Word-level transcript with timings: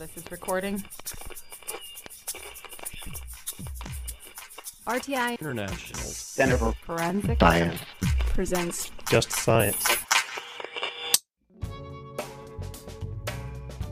this 0.00 0.16
is 0.16 0.32
recording. 0.32 0.82
RTI 4.86 5.38
International 5.38 6.00
Center 6.00 6.56
for 6.56 6.72
Forensic 6.72 7.38
Science. 7.38 7.80
presents 8.30 8.90
Just 9.10 9.30
Science. 9.30 9.86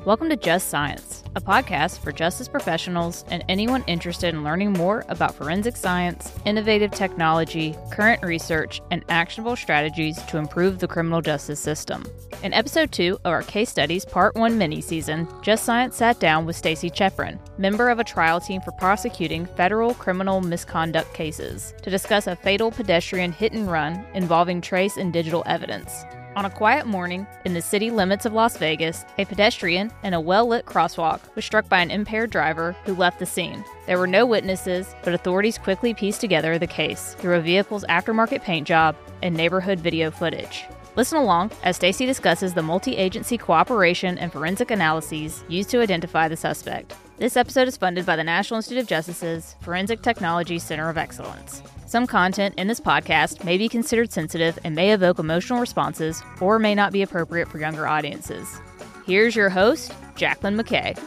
Welcome 0.07 0.31
to 0.31 0.37
Just 0.37 0.71
Science, 0.71 1.25
a 1.37 1.43
podcast 1.43 1.99
for 1.99 2.11
justice 2.11 2.49
professionals 2.49 3.27
and 3.29 3.45
anyone 3.51 3.85
interested 3.87 4.33
in 4.33 4.43
learning 4.43 4.73
more 4.73 5.05
about 5.11 5.35
forensic 5.35 5.77
science, 5.77 6.33
innovative 6.47 6.91
technology, 6.91 7.77
current 7.93 8.23
research, 8.23 8.81
and 8.91 9.05
actionable 9.11 9.57
strategies 9.57 10.17
to 10.23 10.39
improve 10.39 10.79
the 10.79 10.89
criminal 10.89 11.21
justice 11.21 11.61
system. 11.61 12.07
In 12.45 12.55
episode 12.55 12.93
2 12.93 13.19
of 13.25 13.33
our 13.33 13.43
Case 13.43 13.69
Studies 13.69 14.05
Part 14.05 14.37
1 14.37 14.57
mini 14.57 14.81
season, 14.81 15.27
Just 15.43 15.65
Science 15.65 15.97
sat 15.97 16.21
down 16.21 16.47
with 16.47 16.55
Stacey 16.55 16.89
Chepren, 16.89 17.37
member 17.59 17.89
of 17.89 17.99
a 17.99 18.05
trial 18.05 18.41
team 18.41 18.61
for 18.61 18.71
prosecuting 18.71 19.45
federal 19.45 19.93
criminal 19.95 20.41
misconduct 20.41 21.13
cases, 21.13 21.75
to 21.83 21.91
discuss 21.91 22.29
a 22.29 22.37
fatal 22.37 22.71
pedestrian 22.71 23.33
hit 23.33 23.55
and 23.55 23.69
run 23.69 24.07
involving 24.15 24.61
trace 24.61 24.99
and 24.99 25.13
digital 25.13 25.43
evidence. 25.47 26.05
On 26.37 26.45
a 26.45 26.51
quiet 26.51 26.87
morning 26.87 27.27
in 27.45 27.55
the 27.55 27.61
city 27.61 27.91
limits 27.91 28.25
of 28.25 28.35
Las 28.35 28.57
Vegas, 28.57 29.05
a 29.19 29.25
pedestrian 29.25 29.91
in 30.05 30.15
a 30.15 30.21
well 30.21 30.47
lit 30.47 30.65
crosswalk 30.65 31.19
was 31.35 31.45
struck 31.45 31.69
by 31.69 31.81
an 31.81 31.91
impaired 31.91 32.31
driver 32.31 32.77
who 32.85 32.95
left 32.95 33.19
the 33.19 33.27
scene. 33.27 33.65
There 33.89 33.99
were 33.99 34.07
no 34.07 34.25
witnesses, 34.25 34.95
but 35.03 35.13
authorities 35.13 35.59
quickly 35.59 35.93
pieced 35.93 36.21
together 36.21 36.57
the 36.57 36.69
case 36.69 37.17
through 37.19 37.35
a 37.35 37.41
vehicle's 37.41 37.85
aftermarket 37.87 38.45
paint 38.45 38.69
job 38.69 38.95
and 39.25 39.35
neighborhood 39.35 39.81
video 39.81 40.13
footage. 40.13 40.67
Listen 40.99 41.19
along 41.19 41.53
as 41.63 41.77
Stacey 41.77 42.07
discusses 42.07 42.55
the 42.55 42.63
multi 42.63 42.97
agency 42.97 43.39
cooperation 43.39 44.19
and 44.19 44.33
forensic 44.33 44.73
analyses 44.73 45.45
used 45.47 45.71
to 45.71 45.81
identify 45.81 46.27
the 46.27 46.37
suspect. 46.37 46.93
This 47.19 47.37
episode 47.37 47.69
is 47.69 47.77
funded 47.77 48.05
by 48.05 48.17
the 48.17 48.25
National 48.25 48.57
Institute 48.57 48.83
of 48.83 48.89
Justice's 48.89 49.55
Forensic 49.61 50.03
Technology 50.03 50.59
Center 50.59 50.89
of 50.89 50.99
Excellence. 50.99 51.63
Some 51.87 52.09
content 52.09 52.57
in 52.59 52.67
this 52.67 52.81
podcast 52.81 53.45
may 53.45 53.57
be 53.57 53.69
considered 53.69 54.11
sensitive 54.11 54.59
and 54.65 54.75
may 54.75 54.91
evoke 54.91 55.21
emotional 55.21 55.61
responses 55.61 56.21
or 56.41 56.59
may 56.59 56.75
not 56.75 56.93
be 56.93 57.03
appropriate 57.03 57.47
for 57.47 57.61
younger 57.61 57.87
audiences. 57.87 58.61
Here's 59.07 59.37
your 59.37 59.51
host, 59.51 59.93
Jacqueline 60.17 60.59
McKay. 60.59 60.99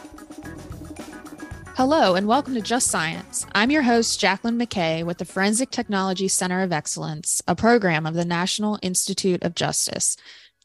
Hello, 1.74 2.14
and 2.16 2.28
welcome 2.28 2.52
to 2.52 2.60
Just 2.60 2.88
Science. 2.88 3.46
I'm 3.54 3.70
your 3.70 3.80
host, 3.80 4.20
Jacqueline 4.20 4.58
McKay, 4.58 5.02
with 5.02 5.16
the 5.16 5.24
Forensic 5.24 5.70
Technology 5.70 6.28
Center 6.28 6.60
of 6.60 6.70
Excellence, 6.70 7.40
a 7.48 7.56
program 7.56 8.04
of 8.04 8.12
the 8.12 8.26
National 8.26 8.78
Institute 8.82 9.42
of 9.42 9.54
Justice. 9.54 10.14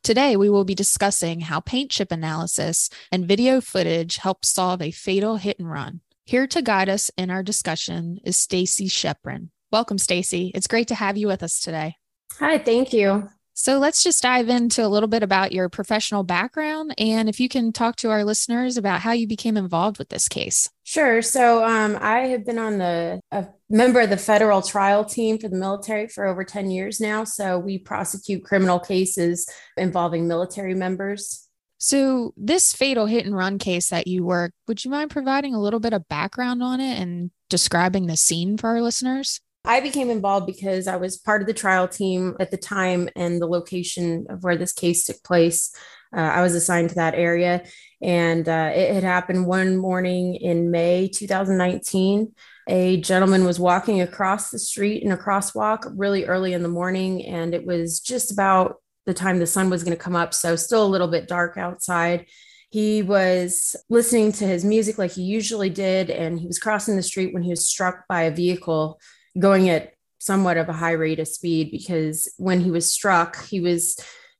Today, 0.03 0.35
we 0.35 0.49
will 0.49 0.65
be 0.65 0.75
discussing 0.75 1.39
how 1.39 1.61
paint 1.61 1.91
chip 1.91 2.11
analysis 2.11 2.89
and 3.09 3.25
video 3.25 3.61
footage 3.61 4.17
help 4.17 4.43
solve 4.43 4.81
a 4.81 4.91
fatal 4.91 5.37
hit 5.37 5.59
and 5.59 5.71
run. 5.71 6.01
Here 6.25 6.45
to 6.45 6.61
guide 6.61 6.89
us 6.89 7.09
in 7.17 7.29
our 7.29 7.41
discussion 7.41 8.19
is 8.25 8.37
Stacey 8.37 8.89
Chepren. 8.89 9.47
Welcome, 9.71 9.99
Stacey. 9.99 10.51
It's 10.53 10.67
great 10.67 10.89
to 10.89 10.95
have 10.95 11.15
you 11.15 11.27
with 11.27 11.41
us 11.41 11.61
today. 11.61 11.95
Hi, 12.39 12.57
thank 12.57 12.91
you. 12.91 13.29
So 13.59 13.79
let's 13.79 14.03
just 14.03 14.21
dive 14.21 14.49
into 14.49 14.85
a 14.85 14.87
little 14.87 15.09
bit 15.09 15.23
about 15.23 15.51
your 15.51 15.67
professional 15.67 16.21
background 16.21 16.93
and 16.99 17.27
if 17.27 17.39
you 17.39 17.49
can 17.49 17.73
talk 17.73 17.95
to 17.97 18.11
our 18.11 18.23
listeners 18.23 18.77
about 18.77 18.99
how 18.99 19.13
you 19.13 19.25
became 19.25 19.57
involved 19.57 19.97
with 19.97 20.09
this 20.09 20.27
case. 20.27 20.69
Sure. 20.83 21.23
So 21.23 21.65
um, 21.65 21.97
I 21.99 22.27
have 22.27 22.45
been 22.45 22.59
on 22.59 22.77
the 22.77 23.19
a 23.31 23.47
member 23.67 24.01
of 24.01 24.11
the 24.11 24.17
federal 24.17 24.61
trial 24.61 25.03
team 25.03 25.39
for 25.39 25.47
the 25.49 25.57
military 25.57 26.07
for 26.07 26.27
over 26.27 26.43
10 26.43 26.69
years 26.69 27.01
now. 27.01 27.23
So 27.23 27.57
we 27.57 27.79
prosecute 27.79 28.43
criminal 28.43 28.79
cases 28.79 29.49
involving 29.75 30.27
military 30.27 30.75
members. 30.75 31.49
So, 31.79 32.33
this 32.35 32.73
fatal 32.73 33.05
hit 33.05 33.27
and 33.27 33.35
run 33.35 33.59
case 33.59 33.89
that 33.89 34.07
you 34.07 34.23
work, 34.23 34.51
would 34.67 34.83
you 34.83 34.89
mind 34.89 35.11
providing 35.11 35.53
a 35.53 35.61
little 35.61 35.79
bit 35.79 35.93
of 35.93 36.07
background 36.07 36.63
on 36.63 36.79
it 36.79 36.99
and 36.99 37.29
describing 37.49 38.07
the 38.07 38.17
scene 38.17 38.57
for 38.57 38.69
our 38.69 38.81
listeners? 38.81 39.41
I 39.67 39.81
became 39.81 40.09
involved 40.09 40.45
because 40.45 40.87
I 40.87 40.95
was 40.95 41.17
part 41.17 41.41
of 41.41 41.47
the 41.47 41.53
trial 41.53 41.89
team 41.89 42.37
at 42.39 42.51
the 42.51 42.57
time 42.57 43.09
and 43.17 43.41
the 43.41 43.47
location 43.47 44.25
of 44.29 44.41
where 44.41 44.55
this 44.55 44.71
case 44.71 45.05
took 45.05 45.21
place. 45.23 45.75
Uh, 46.15 46.21
I 46.21 46.41
was 46.41 46.55
assigned 46.55 46.89
to 46.89 46.95
that 46.95 47.15
area, 47.15 47.65
and 48.01 48.47
uh, 48.47 48.71
it 48.73 48.93
had 48.93 49.03
happened 49.03 49.45
one 49.45 49.75
morning 49.75 50.35
in 50.35 50.71
May 50.71 51.09
2019. 51.09 52.33
A 52.69 53.01
gentleman 53.01 53.43
was 53.43 53.59
walking 53.59 53.99
across 53.99 54.51
the 54.51 54.59
street 54.59 55.03
in 55.03 55.11
a 55.11 55.17
crosswalk 55.17 55.91
really 55.97 56.23
early 56.23 56.53
in 56.53 56.63
the 56.63 56.69
morning, 56.69 57.25
and 57.25 57.53
it 57.53 57.65
was 57.65 57.99
just 57.99 58.31
about 58.31 58.75
the 59.05 59.13
time 59.13 59.39
the 59.39 59.45
sun 59.45 59.69
was 59.69 59.83
going 59.83 59.95
to 59.95 60.01
come 60.01 60.15
up. 60.15 60.33
So, 60.33 60.55
still 60.55 60.85
a 60.85 60.87
little 60.87 61.09
bit 61.09 61.27
dark 61.27 61.57
outside. 61.57 62.27
He 62.69 63.01
was 63.01 63.75
listening 63.89 64.31
to 64.33 64.47
his 64.47 64.63
music 64.63 64.97
like 64.97 65.11
he 65.11 65.23
usually 65.23 65.69
did, 65.69 66.09
and 66.09 66.39
he 66.39 66.47
was 66.47 66.57
crossing 66.57 66.95
the 66.95 67.03
street 67.03 67.33
when 67.33 67.43
he 67.43 67.49
was 67.49 67.67
struck 67.67 68.07
by 68.07 68.23
a 68.23 68.31
vehicle 68.33 68.97
going 69.37 69.69
at 69.69 69.93
somewhat 70.19 70.57
of 70.57 70.69
a 70.69 70.73
high 70.73 70.91
rate 70.91 71.19
of 71.19 71.27
speed 71.27 71.71
because 71.71 72.31
when 72.37 72.59
he 72.61 72.71
was 72.71 72.91
struck, 72.91 73.45
he 73.45 73.59
was 73.59 73.99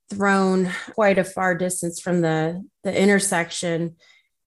thrown 0.10 0.70
quite 0.96 1.18
a 1.18 1.24
far 1.24 1.56
distance 1.56 2.00
from 2.00 2.22
the, 2.22 2.64
the 2.84 3.02
intersection 3.02 3.96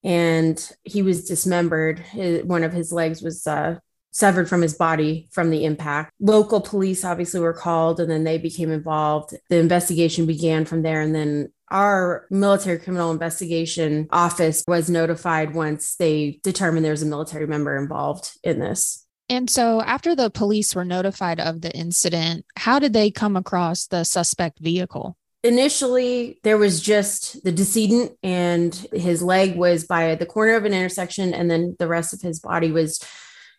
and 0.02 0.72
he 0.84 1.02
was 1.02 1.26
dismembered. 1.26 1.98
His, 1.98 2.44
one 2.44 2.64
of 2.64 2.72
his 2.72 2.92
legs 2.92 3.22
was 3.22 3.46
uh, 3.46 3.76
severed 4.12 4.48
from 4.48 4.62
his 4.62 4.74
body 4.74 5.28
from 5.30 5.50
the 5.50 5.64
impact. 5.64 6.12
Local 6.20 6.60
police 6.60 7.04
obviously 7.04 7.40
were 7.40 7.52
called 7.52 8.00
and 8.00 8.10
then 8.10 8.24
they 8.24 8.38
became 8.38 8.72
involved. 8.72 9.34
The 9.50 9.58
investigation 9.58 10.26
began 10.26 10.64
from 10.64 10.82
there. 10.82 11.00
And 11.00 11.14
then 11.14 11.52
our 11.70 12.26
military 12.30 12.78
criminal 12.78 13.12
investigation 13.12 14.08
office 14.10 14.64
was 14.66 14.90
notified 14.90 15.54
once 15.54 15.94
they 15.96 16.40
determined 16.42 16.84
there 16.84 16.92
was 16.92 17.02
a 17.02 17.06
military 17.06 17.46
member 17.46 17.76
involved 17.76 18.32
in 18.42 18.58
this. 18.58 18.99
And 19.30 19.48
so, 19.48 19.80
after 19.80 20.16
the 20.16 20.28
police 20.28 20.74
were 20.74 20.84
notified 20.84 21.38
of 21.38 21.60
the 21.60 21.70
incident, 21.70 22.44
how 22.56 22.80
did 22.80 22.92
they 22.92 23.12
come 23.12 23.36
across 23.36 23.86
the 23.86 24.02
suspect 24.02 24.58
vehicle? 24.58 25.16
Initially, 25.44 26.40
there 26.42 26.58
was 26.58 26.80
just 26.80 27.42
the 27.44 27.52
decedent, 27.52 28.12
and 28.24 28.74
his 28.92 29.22
leg 29.22 29.54
was 29.54 29.84
by 29.84 30.16
the 30.16 30.26
corner 30.26 30.56
of 30.56 30.64
an 30.64 30.74
intersection, 30.74 31.32
and 31.32 31.48
then 31.48 31.76
the 31.78 31.86
rest 31.86 32.12
of 32.12 32.20
his 32.20 32.40
body 32.40 32.72
was, 32.72 33.00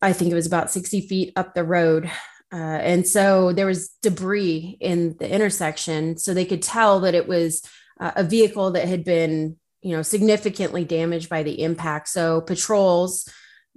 I 0.01 0.11
think 0.11 0.29
it 0.29 0.35
was 0.35 0.45
about 0.45 0.71
60 0.71 1.07
feet 1.07 1.31
up 1.37 1.55
the 1.55 1.63
road. 1.63 2.11
Uh, 2.53 2.57
and 2.57 3.07
so 3.07 3.53
there 3.53 3.65
was 3.65 3.91
debris 4.01 4.77
in 4.81 5.15
the 5.19 5.33
intersection. 5.33 6.17
So 6.17 6.33
they 6.33 6.43
could 6.43 6.61
tell 6.61 6.99
that 6.99 7.15
it 7.15 7.29
was 7.29 7.63
uh, 7.97 8.11
a 8.17 8.25
vehicle 8.25 8.71
that 8.71 8.89
had 8.89 9.05
been, 9.05 9.55
you 9.81 9.95
know, 9.95 10.01
significantly 10.01 10.83
damaged 10.83 11.29
by 11.29 11.43
the 11.43 11.63
impact. 11.63 12.09
So 12.09 12.41
patrols 12.41 13.25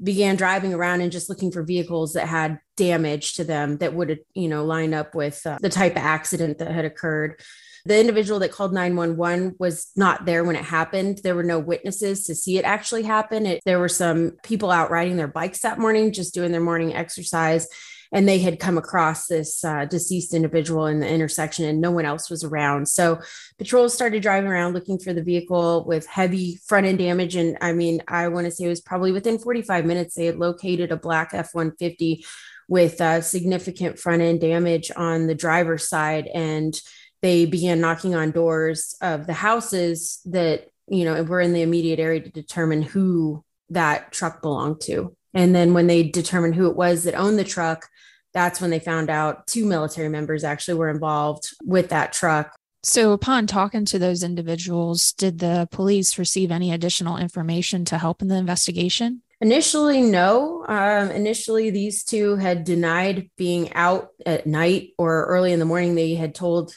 began 0.03 0.37
driving 0.37 0.75
around 0.75 1.01
and 1.01 1.13
just 1.13 1.29
looking 1.29 1.53
for 1.53 1.63
vehicles 1.63 2.15
that 2.15 2.27
had 2.27 2.59
damage 2.77 3.35
to 3.35 3.45
them 3.45 3.79
that 3.79 3.95
would 3.95 4.19
you 4.35 4.49
know 4.49 4.65
line 4.65 4.93
up 4.93 5.15
with 5.15 5.45
uh, 5.47 5.59
the 5.61 5.69
type 5.69 5.93
of 5.93 6.03
accident 6.03 6.59
that 6.59 6.73
had 6.73 6.85
occurred. 6.85 7.41
The 7.87 8.01
individual 8.01 8.41
that 8.41 8.51
called 8.51 8.73
911 8.73 9.57
was 9.59 9.91
not 9.95 10.25
there 10.25 10.43
when 10.43 10.57
it 10.57 10.65
happened. 10.65 11.21
There 11.23 11.35
were 11.35 11.43
no 11.43 11.59
witnesses 11.59 12.25
to 12.25 12.35
see 12.35 12.57
it 12.57 12.65
actually 12.65 13.03
happen. 13.03 13.45
It, 13.45 13.63
there 13.67 13.79
were 13.79 13.91
some 13.91 14.39
people 14.43 14.71
out 14.71 14.91
riding 14.91 15.17
their 15.17 15.29
bikes 15.29 15.61
that 15.61 15.79
morning 15.79 16.11
just 16.11 16.33
doing 16.33 16.51
their 16.51 16.63
morning 16.63 16.95
exercise 16.95 17.69
and 18.15 18.29
they 18.29 18.39
had 18.39 18.61
come 18.61 18.79
across 18.79 19.27
this 19.27 19.65
uh, 19.65 19.85
deceased 19.87 20.33
individual 20.33 20.87
in 20.87 21.01
the 21.01 21.09
intersection 21.09 21.65
and 21.65 21.81
no 21.81 21.91
one 21.91 22.07
else 22.07 22.31
was 22.31 22.45
around. 22.45 22.89
So 22.89 23.21
patrols 23.59 23.93
started 23.93 24.23
driving 24.23 24.49
around 24.49 24.73
looking 24.73 25.01
for 25.01 25.13
the 25.13 25.23
vehicle 25.23 25.85
with 25.85 26.07
heavy 26.07 26.61
front 26.65 26.87
end 26.87 26.99
damage. 26.99 27.35
And 27.35 27.59
i 27.61 27.73
mean 27.73 28.01
i 28.07 28.29
want 28.29 28.47
to 28.47 28.51
say 28.53 28.65
it 28.65 28.69
was 28.69 28.81
probably 28.81 29.11
within 29.11 29.39
45 29.39 29.85
minutes 29.85 30.15
they 30.15 30.27
had 30.27 30.39
located 30.39 30.93
a 30.93 30.97
black 30.97 31.31
f-150 31.35 32.25
with 32.69 33.01
uh, 33.01 33.21
significant 33.21 33.99
front 33.99 34.23
end 34.23 34.41
damage 34.41 34.93
on 34.97 35.27
the 35.27 35.35
driver's 35.35 35.89
side. 35.89 36.29
And 36.33 36.81
they 37.21 37.47
began 37.47 37.81
knocking 37.81 38.15
on 38.15 38.31
doors 38.31 38.95
of 39.01 39.27
the 39.27 39.33
houses 39.33 40.21
that 40.27 40.69
you 40.87 41.05
know 41.05 41.21
were 41.25 41.41
in 41.41 41.53
the 41.53 41.63
immediate 41.63 41.99
area 41.99 42.21
to 42.21 42.31
determine 42.31 42.83
who 42.83 43.45
that 43.71 44.13
truck 44.13 44.41
belonged 44.41 44.81
to 44.83 45.17
and 45.35 45.55
then 45.55 45.75
when 45.75 45.89
they 45.89 46.05
determined 46.05 46.55
who 46.55 46.71
it 46.71 46.77
was 46.77 47.05
that 47.05 47.15
owned 47.15 47.39
the 47.39 47.45
truck, 47.45 47.89
that's 48.33 48.61
when 48.61 48.71
they 48.71 48.79
found 48.79 49.11
out 49.11 49.47
two 49.47 49.67
military 49.67 50.09
members 50.09 50.45
actually 50.45 50.75
were 50.75 50.89
involved 50.89 51.49
with 51.65 51.91
that 51.91 52.13
truck. 52.13 52.55
So, 52.83 53.13
upon 53.13 53.47
talking 53.47 53.87
to 53.87 53.99
those 53.99 54.23
individuals, 54.23 55.13
did 55.13 55.39
the 55.39 55.69
police 55.71 56.19
receive 56.19 56.51
any 56.51 56.71
additional 56.71 57.17
information 57.17 57.85
to 57.87 57.99
help 57.99 58.21
in 58.21 58.29
the 58.29 58.37
investigation? 58.37 59.23
Initially, 59.41 60.03
no. 60.03 60.65
Um, 60.69 61.11
initially, 61.11 61.71
these 61.71 62.05
two 62.05 62.37
had 62.37 62.65
denied 62.65 63.31
being 63.37 63.73
out 63.73 64.09
at 64.27 64.47
night 64.47 64.91
or 64.99 65.25
early 65.25 65.53
in 65.53 65.59
the 65.59 65.65
morning. 65.65 65.95
They 65.95 66.15
had 66.15 66.35
told 66.35 66.77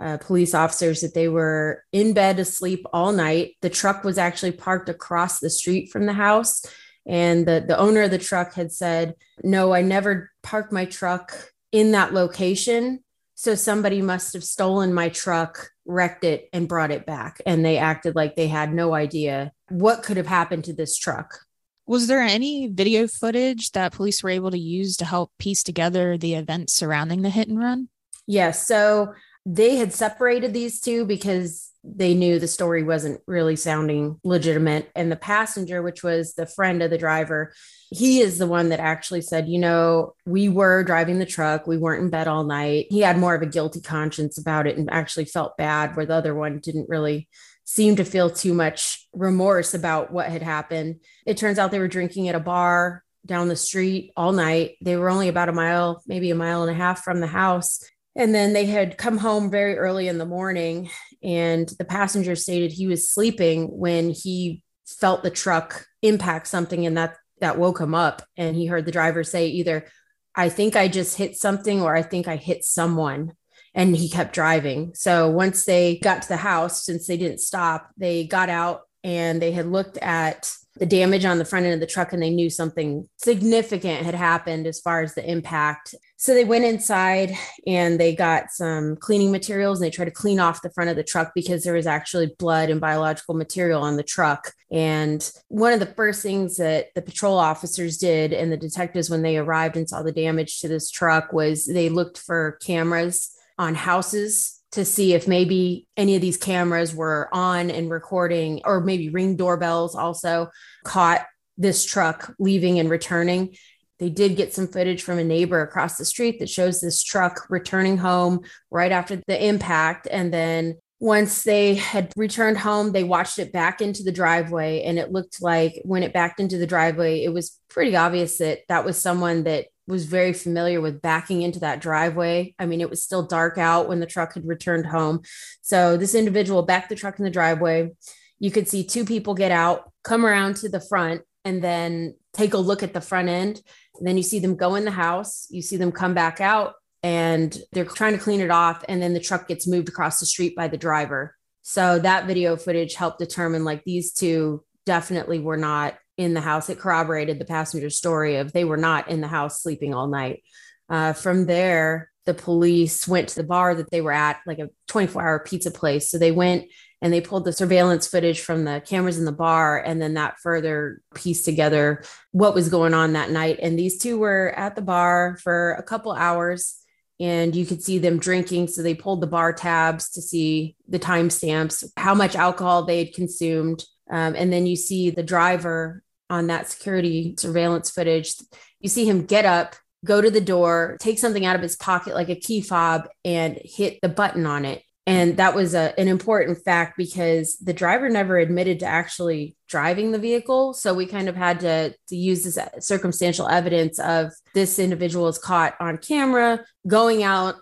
uh, 0.00 0.18
police 0.18 0.54
officers 0.54 1.00
that 1.00 1.14
they 1.14 1.28
were 1.28 1.82
in 1.92 2.12
bed 2.12 2.38
asleep 2.38 2.84
all 2.92 3.12
night. 3.12 3.56
The 3.62 3.70
truck 3.70 4.04
was 4.04 4.18
actually 4.18 4.52
parked 4.52 4.88
across 4.88 5.40
the 5.40 5.50
street 5.50 5.90
from 5.90 6.06
the 6.06 6.12
house 6.12 6.62
and 7.08 7.46
the, 7.46 7.64
the 7.66 7.78
owner 7.78 8.02
of 8.02 8.10
the 8.10 8.18
truck 8.18 8.52
had 8.52 8.70
said, 8.70 9.14
No, 9.42 9.72
I 9.72 9.80
never 9.80 10.30
parked 10.42 10.72
my 10.72 10.84
truck 10.84 11.52
in 11.72 11.92
that 11.92 12.12
location. 12.12 13.02
So 13.34 13.54
somebody 13.54 14.02
must 14.02 14.34
have 14.34 14.44
stolen 14.44 14.92
my 14.92 15.08
truck, 15.08 15.70
wrecked 15.86 16.24
it, 16.24 16.48
and 16.52 16.68
brought 16.68 16.90
it 16.90 17.06
back. 17.06 17.40
And 17.46 17.64
they 17.64 17.78
acted 17.78 18.14
like 18.14 18.36
they 18.36 18.48
had 18.48 18.74
no 18.74 18.94
idea 18.94 19.52
what 19.70 20.02
could 20.02 20.16
have 20.16 20.26
happened 20.26 20.64
to 20.64 20.72
this 20.72 20.98
truck. 20.98 21.40
Was 21.86 22.06
there 22.06 22.20
any 22.20 22.66
video 22.66 23.06
footage 23.06 23.72
that 23.72 23.92
police 23.94 24.22
were 24.22 24.30
able 24.30 24.50
to 24.50 24.58
use 24.58 24.96
to 24.98 25.06
help 25.06 25.32
piece 25.38 25.62
together 25.62 26.18
the 26.18 26.34
events 26.34 26.74
surrounding 26.74 27.22
the 27.22 27.30
hit 27.30 27.48
and 27.48 27.58
run? 27.58 27.88
Yes. 28.26 28.66
So 28.66 29.14
they 29.50 29.76
had 29.76 29.94
separated 29.94 30.52
these 30.52 30.78
two 30.78 31.06
because 31.06 31.72
they 31.82 32.12
knew 32.12 32.38
the 32.38 32.46
story 32.46 32.82
wasn't 32.82 33.18
really 33.26 33.56
sounding 33.56 34.20
legitimate. 34.22 34.90
And 34.94 35.10
the 35.10 35.16
passenger, 35.16 35.80
which 35.80 36.02
was 36.02 36.34
the 36.34 36.44
friend 36.44 36.82
of 36.82 36.90
the 36.90 36.98
driver, 36.98 37.54
he 37.90 38.20
is 38.20 38.36
the 38.36 38.46
one 38.46 38.68
that 38.68 38.78
actually 38.78 39.22
said, 39.22 39.48
you 39.48 39.58
know, 39.58 40.12
we 40.26 40.50
were 40.50 40.84
driving 40.84 41.18
the 41.18 41.24
truck. 41.24 41.66
We 41.66 41.78
weren't 41.78 42.04
in 42.04 42.10
bed 42.10 42.28
all 42.28 42.44
night. 42.44 42.88
He 42.90 43.00
had 43.00 43.16
more 43.16 43.34
of 43.34 43.40
a 43.40 43.46
guilty 43.46 43.80
conscience 43.80 44.36
about 44.36 44.66
it 44.66 44.76
and 44.76 44.90
actually 44.90 45.24
felt 45.24 45.56
bad, 45.56 45.96
where 45.96 46.04
the 46.04 46.14
other 46.14 46.34
one 46.34 46.58
didn't 46.58 46.90
really 46.90 47.26
seem 47.64 47.96
to 47.96 48.04
feel 48.04 48.28
too 48.28 48.52
much 48.52 49.08
remorse 49.14 49.72
about 49.72 50.12
what 50.12 50.28
had 50.28 50.42
happened. 50.42 51.00
It 51.24 51.38
turns 51.38 51.58
out 51.58 51.70
they 51.70 51.78
were 51.78 51.88
drinking 51.88 52.28
at 52.28 52.34
a 52.34 52.40
bar 52.40 53.02
down 53.24 53.48
the 53.48 53.56
street 53.56 54.12
all 54.14 54.32
night. 54.32 54.76
They 54.82 54.96
were 54.96 55.08
only 55.08 55.28
about 55.28 55.48
a 55.48 55.52
mile, 55.52 56.02
maybe 56.06 56.30
a 56.30 56.34
mile 56.34 56.62
and 56.62 56.70
a 56.70 56.74
half 56.74 57.02
from 57.02 57.20
the 57.20 57.26
house. 57.26 57.82
And 58.18 58.34
then 58.34 58.52
they 58.52 58.66
had 58.66 58.98
come 58.98 59.16
home 59.16 59.48
very 59.48 59.78
early 59.78 60.08
in 60.08 60.18
the 60.18 60.26
morning, 60.26 60.90
and 61.22 61.68
the 61.78 61.84
passenger 61.84 62.34
stated 62.34 62.72
he 62.72 62.88
was 62.88 63.08
sleeping 63.08 63.68
when 63.68 64.10
he 64.10 64.62
felt 64.86 65.22
the 65.22 65.30
truck 65.30 65.86
impact 66.02 66.48
something, 66.48 66.84
and 66.84 66.98
that 66.98 67.16
that 67.40 67.58
woke 67.58 67.80
him 67.80 67.94
up. 67.94 68.22
And 68.36 68.56
he 68.56 68.66
heard 68.66 68.84
the 68.84 68.92
driver 68.92 69.22
say 69.22 69.46
either, 69.46 69.86
"I 70.34 70.48
think 70.48 70.74
I 70.74 70.88
just 70.88 71.16
hit 71.16 71.36
something," 71.36 71.80
or 71.80 71.94
"I 71.94 72.02
think 72.02 72.26
I 72.26 72.34
hit 72.36 72.64
someone." 72.64 73.34
And 73.72 73.96
he 73.96 74.08
kept 74.08 74.34
driving. 74.34 74.92
So 74.94 75.30
once 75.30 75.64
they 75.64 75.98
got 75.98 76.22
to 76.22 76.28
the 76.28 76.38
house, 76.38 76.84
since 76.84 77.06
they 77.06 77.16
didn't 77.16 77.40
stop, 77.40 77.90
they 77.96 78.26
got 78.26 78.48
out 78.48 78.80
and 79.04 79.40
they 79.40 79.52
had 79.52 79.66
looked 79.66 79.96
at 79.98 80.52
the 80.78 80.86
damage 80.86 81.24
on 81.24 81.38
the 81.38 81.44
front 81.44 81.66
end 81.66 81.74
of 81.74 81.80
the 81.80 81.86
truck 81.86 82.12
and 82.12 82.22
they 82.22 82.30
knew 82.30 82.48
something 82.48 83.08
significant 83.16 84.04
had 84.04 84.14
happened 84.14 84.66
as 84.66 84.80
far 84.80 85.02
as 85.02 85.14
the 85.14 85.28
impact. 85.28 85.94
So 86.16 86.34
they 86.34 86.44
went 86.44 86.64
inside 86.64 87.32
and 87.66 87.98
they 87.98 88.14
got 88.14 88.50
some 88.50 88.96
cleaning 88.96 89.32
materials 89.32 89.78
and 89.78 89.86
they 89.86 89.94
tried 89.94 90.06
to 90.06 90.10
clean 90.10 90.40
off 90.40 90.62
the 90.62 90.70
front 90.70 90.90
of 90.90 90.96
the 90.96 91.04
truck 91.04 91.32
because 91.34 91.64
there 91.64 91.74
was 91.74 91.86
actually 91.86 92.34
blood 92.38 92.70
and 92.70 92.80
biological 92.80 93.34
material 93.34 93.82
on 93.82 93.96
the 93.96 94.02
truck. 94.02 94.52
And 94.70 95.28
one 95.48 95.72
of 95.72 95.80
the 95.80 95.86
first 95.86 96.22
things 96.22 96.56
that 96.56 96.94
the 96.94 97.02
patrol 97.02 97.38
officers 97.38 97.98
did 97.98 98.32
and 98.32 98.52
the 98.52 98.56
detectives, 98.56 99.10
when 99.10 99.22
they 99.22 99.38
arrived 99.38 99.76
and 99.76 99.88
saw 99.88 100.02
the 100.02 100.12
damage 100.12 100.60
to 100.60 100.68
this 100.68 100.90
truck, 100.90 101.32
was 101.32 101.66
they 101.66 101.88
looked 101.88 102.18
for 102.18 102.58
cameras 102.62 103.30
on 103.58 103.74
houses 103.74 104.57
to 104.72 104.84
see 104.84 105.14
if 105.14 105.26
maybe 105.26 105.86
any 105.96 106.14
of 106.14 106.22
these 106.22 106.36
cameras 106.36 106.94
were 106.94 107.28
on 107.32 107.70
and 107.70 107.90
recording, 107.90 108.60
or 108.64 108.80
maybe 108.80 109.08
ring 109.08 109.36
doorbells 109.36 109.94
also 109.94 110.50
caught 110.84 111.24
this 111.56 111.84
truck 111.84 112.34
leaving 112.38 112.78
and 112.78 112.90
returning. 112.90 113.56
They 113.98 114.10
did 114.10 114.36
get 114.36 114.54
some 114.54 114.68
footage 114.68 115.02
from 115.02 115.18
a 115.18 115.24
neighbor 115.24 115.60
across 115.60 115.96
the 115.96 116.04
street 116.04 116.38
that 116.38 116.48
shows 116.48 116.80
this 116.80 117.02
truck 117.02 117.46
returning 117.50 117.98
home 117.98 118.40
right 118.70 118.92
after 118.92 119.20
the 119.26 119.44
impact. 119.44 120.06
And 120.10 120.32
then 120.32 120.76
once 121.00 121.42
they 121.42 121.74
had 121.74 122.12
returned 122.16 122.58
home, 122.58 122.92
they 122.92 123.04
watched 123.04 123.38
it 123.38 123.52
back 123.52 123.80
into 123.80 124.02
the 124.02 124.12
driveway. 124.12 124.82
And 124.82 124.98
it 124.98 125.10
looked 125.10 125.42
like 125.42 125.80
when 125.84 126.02
it 126.02 126.12
backed 126.12 126.38
into 126.38 126.58
the 126.58 126.66
driveway, 126.66 127.24
it 127.24 127.32
was 127.32 127.58
pretty 127.68 127.96
obvious 127.96 128.38
that 128.38 128.60
that 128.68 128.84
was 128.84 129.00
someone 129.00 129.44
that 129.44 129.66
was 129.88 130.04
very 130.04 130.34
familiar 130.34 130.82
with 130.82 131.00
backing 131.00 131.40
into 131.40 131.60
that 131.60 131.80
driveway. 131.80 132.54
I 132.58 132.66
mean, 132.66 132.82
it 132.82 132.90
was 132.90 133.02
still 133.02 133.26
dark 133.26 133.56
out 133.56 133.88
when 133.88 134.00
the 134.00 134.06
truck 134.06 134.34
had 134.34 134.46
returned 134.46 134.86
home. 134.86 135.22
So 135.62 135.96
this 135.96 136.14
individual 136.14 136.62
backed 136.62 136.90
the 136.90 136.94
truck 136.94 137.18
in 137.18 137.24
the 137.24 137.30
driveway. 137.30 137.90
You 138.38 138.50
could 138.50 138.68
see 138.68 138.84
two 138.84 139.06
people 139.06 139.34
get 139.34 139.50
out, 139.50 139.90
come 140.04 140.26
around 140.26 140.56
to 140.56 140.68
the 140.68 140.80
front, 140.80 141.22
and 141.44 141.64
then 141.64 142.14
take 142.34 142.52
a 142.52 142.58
look 142.58 142.82
at 142.82 142.92
the 142.92 143.00
front 143.00 143.30
end. 143.30 143.62
And 143.96 144.06
then 144.06 144.18
you 144.18 144.22
see 144.22 144.38
them 144.38 144.56
go 144.56 144.74
in 144.74 144.84
the 144.84 144.90
house, 144.90 145.46
you 145.50 145.62
see 145.62 145.78
them 145.78 145.90
come 145.90 146.12
back 146.12 146.38
out, 146.40 146.74
and 147.02 147.56
they're 147.72 147.86
trying 147.86 148.12
to 148.12 148.22
clean 148.22 148.42
it 148.42 148.50
off. 148.50 148.84
And 148.88 149.02
then 149.02 149.14
the 149.14 149.20
truck 149.20 149.48
gets 149.48 149.66
moved 149.66 149.88
across 149.88 150.20
the 150.20 150.26
street 150.26 150.54
by 150.54 150.68
the 150.68 150.76
driver. 150.76 151.34
So 151.62 151.98
that 151.98 152.26
video 152.26 152.56
footage 152.56 152.94
helped 152.94 153.18
determine 153.18 153.64
like 153.64 153.84
these 153.84 154.12
two 154.12 154.64
definitely 154.84 155.38
were 155.38 155.56
not 155.56 155.96
in 156.18 156.34
the 156.34 156.40
house. 156.42 156.68
It 156.68 156.78
corroborated 156.78 157.38
the 157.38 157.46
passenger's 157.46 157.96
story 157.96 158.36
of 158.36 158.52
they 158.52 158.64
were 158.64 158.76
not 158.76 159.08
in 159.08 159.22
the 159.22 159.28
house 159.28 159.62
sleeping 159.62 159.94
all 159.94 160.08
night. 160.08 160.42
Uh, 160.90 161.14
from 161.14 161.46
there, 161.46 162.10
the 162.26 162.34
police 162.34 163.08
went 163.08 163.30
to 163.30 163.36
the 163.36 163.44
bar 163.46 163.74
that 163.74 163.90
they 163.90 164.02
were 164.02 164.12
at, 164.12 164.40
like 164.46 164.58
a 164.58 164.68
24 164.88 165.22
hour 165.22 165.38
pizza 165.38 165.70
place. 165.70 166.10
So 166.10 166.18
they 166.18 166.32
went 166.32 166.66
and 167.00 167.12
they 167.12 167.20
pulled 167.20 167.44
the 167.44 167.52
surveillance 167.52 168.08
footage 168.08 168.40
from 168.40 168.64
the 168.64 168.82
cameras 168.84 169.18
in 169.18 169.24
the 169.24 169.32
bar. 169.32 169.78
And 169.78 170.02
then 170.02 170.14
that 170.14 170.38
further 170.40 171.00
pieced 171.14 171.44
together 171.44 172.02
what 172.32 172.54
was 172.54 172.68
going 172.68 172.92
on 172.92 173.12
that 173.12 173.30
night. 173.30 173.60
And 173.62 173.78
these 173.78 173.98
two 173.98 174.18
were 174.18 174.52
at 174.56 174.74
the 174.74 174.82
bar 174.82 175.38
for 175.42 175.72
a 175.74 175.82
couple 175.82 176.12
hours 176.12 176.76
and 177.20 177.54
you 177.54 177.66
could 177.66 177.82
see 177.82 177.98
them 177.98 178.18
drinking. 178.18 178.68
So 178.68 178.82
they 178.82 178.94
pulled 178.94 179.20
the 179.20 179.26
bar 179.26 179.52
tabs 179.52 180.10
to 180.10 180.22
see 180.22 180.76
the 180.88 180.98
timestamps, 180.98 181.84
how 181.96 182.14
much 182.14 182.36
alcohol 182.36 182.84
they 182.84 182.98
had 182.98 183.14
consumed. 183.14 183.84
Um, 184.10 184.34
and 184.36 184.52
then 184.52 184.66
you 184.66 184.76
see 184.76 185.10
the 185.10 185.22
driver 185.22 186.02
on 186.30 186.46
that 186.48 186.68
security 186.68 187.34
surveillance 187.38 187.90
footage. 187.90 188.34
You 188.80 188.88
see 188.88 189.08
him 189.08 189.24
get 189.24 189.44
up, 189.44 189.76
go 190.04 190.20
to 190.20 190.30
the 190.30 190.40
door, 190.40 190.96
take 191.00 191.18
something 191.18 191.44
out 191.44 191.56
of 191.56 191.62
his 191.62 191.76
pocket 191.76 192.14
like 192.14 192.28
a 192.28 192.36
key 192.36 192.60
fob, 192.60 193.08
and 193.24 193.58
hit 193.64 193.98
the 194.02 194.08
button 194.08 194.46
on 194.46 194.64
it. 194.64 194.82
And 195.06 195.38
that 195.38 195.54
was 195.54 195.74
a, 195.74 195.98
an 195.98 196.06
important 196.06 196.62
fact 196.62 196.98
because 196.98 197.56
the 197.56 197.72
driver 197.72 198.10
never 198.10 198.36
admitted 198.36 198.80
to 198.80 198.86
actually 198.86 199.56
driving 199.66 200.12
the 200.12 200.18
vehicle. 200.18 200.74
So 200.74 200.92
we 200.92 201.06
kind 201.06 201.30
of 201.30 201.34
had 201.34 201.60
to, 201.60 201.94
to 202.08 202.16
use 202.16 202.44
this 202.44 202.58
uh, 202.58 202.68
circumstantial 202.78 203.48
evidence 203.48 203.98
of 203.98 204.32
this 204.52 204.78
individual 204.78 205.28
is 205.28 205.38
caught 205.38 205.76
on 205.80 205.96
camera 205.96 206.62
going 206.86 207.22
out 207.22 207.54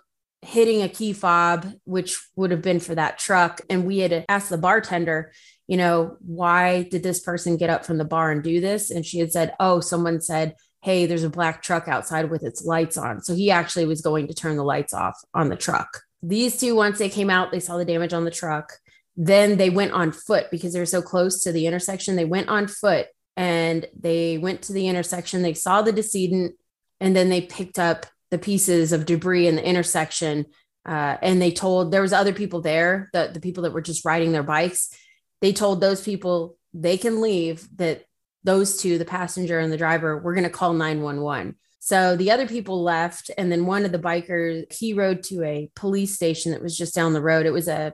hitting 0.42 0.82
a 0.82 0.88
key 0.88 1.12
fob, 1.12 1.72
which 1.84 2.19
would 2.34 2.50
have 2.50 2.62
been 2.62 2.80
for 2.80 2.96
that 2.96 3.19
truck. 3.19 3.60
And 3.70 3.86
we 3.86 3.98
had 3.98 4.24
asked 4.28 4.50
the 4.50 4.58
bartender, 4.58 5.32
you 5.66 5.76
know, 5.76 6.16
why 6.20 6.84
did 6.84 7.02
this 7.02 7.20
person 7.20 7.56
get 7.56 7.70
up 7.70 7.84
from 7.84 7.98
the 7.98 8.04
bar 8.04 8.30
and 8.30 8.42
do 8.42 8.60
this? 8.60 8.90
And 8.90 9.04
she 9.04 9.18
had 9.18 9.32
said, 9.32 9.54
oh, 9.58 9.80
someone 9.80 10.20
said, 10.20 10.54
hey, 10.82 11.06
there's 11.06 11.24
a 11.24 11.30
black 11.30 11.62
truck 11.62 11.88
outside 11.88 12.30
with 12.30 12.44
its 12.44 12.64
lights 12.64 12.96
on. 12.96 13.20
So 13.20 13.34
he 13.34 13.50
actually 13.50 13.86
was 13.86 14.00
going 14.00 14.28
to 14.28 14.34
turn 14.34 14.56
the 14.56 14.62
lights 14.62 14.94
off 14.94 15.18
on 15.34 15.48
the 15.48 15.56
truck. 15.56 16.02
These 16.22 16.60
two, 16.60 16.76
once 16.76 16.98
they 16.98 17.08
came 17.08 17.30
out, 17.30 17.50
they 17.50 17.60
saw 17.60 17.76
the 17.76 17.84
damage 17.84 18.12
on 18.12 18.24
the 18.24 18.30
truck. 18.30 18.72
Then 19.16 19.56
they 19.56 19.70
went 19.70 19.93
on 19.93 20.12
foot 20.12 20.46
because 20.50 20.72
they 20.72 20.79
were 20.79 20.86
so 20.86 21.02
close 21.02 21.43
to 21.43 21.52
the 21.52 21.67
intersection. 21.67 22.14
They 22.14 22.24
went 22.24 22.48
on 22.48 22.69
foot 22.69 23.08
and 23.36 23.86
they 23.98 24.38
went 24.38 24.62
to 24.62 24.72
the 24.72 24.86
intersection. 24.86 25.43
They 25.43 25.55
saw 25.55 25.82
the 25.82 25.93
decedent 25.93 26.55
and 27.00 27.17
then 27.17 27.29
they 27.29 27.41
picked 27.41 27.79
up 27.79 28.06
the 28.31 28.38
pieces 28.38 28.93
of 28.93 29.06
debris 29.06 29.48
in 29.48 29.56
the 29.56 29.67
intersection. 29.67 30.46
Uh, 30.84 31.17
and 31.20 31.43
they 31.43 31.50
told 31.50 31.91
there 31.91 32.02
was 32.02 32.12
other 32.12 32.32
people 32.32 32.60
there, 32.60 33.10
the, 33.12 33.31
the 33.32 33.41
people 33.41 33.64
that 33.64 33.72
were 33.72 33.81
just 33.81 34.05
riding 34.05 34.31
their 34.31 34.44
bikes 34.44 34.91
they 35.40 35.52
told 35.52 35.81
those 35.81 36.02
people 36.02 36.56
they 36.72 36.96
can 36.96 37.20
leave 37.20 37.69
that 37.76 38.05
those 38.44 38.76
two 38.76 38.98
the 38.98 39.05
passenger 39.05 39.58
and 39.58 39.72
the 39.72 39.76
driver 39.76 40.19
we're 40.19 40.34
going 40.34 40.44
to 40.44 40.50
call 40.50 40.72
911 40.72 41.56
so 41.78 42.16
the 42.16 42.31
other 42.31 42.46
people 42.46 42.82
left 42.82 43.31
and 43.38 43.50
then 43.50 43.66
one 43.66 43.84
of 43.84 43.93
the 43.93 43.98
bikers 43.98 44.72
he 44.72 44.93
rode 44.93 45.22
to 45.22 45.43
a 45.43 45.70
police 45.74 46.14
station 46.14 46.52
that 46.52 46.62
was 46.62 46.76
just 46.76 46.94
down 46.94 47.12
the 47.12 47.22
road 47.22 47.46
it 47.46 47.52
was 47.52 47.69
a 47.69 47.93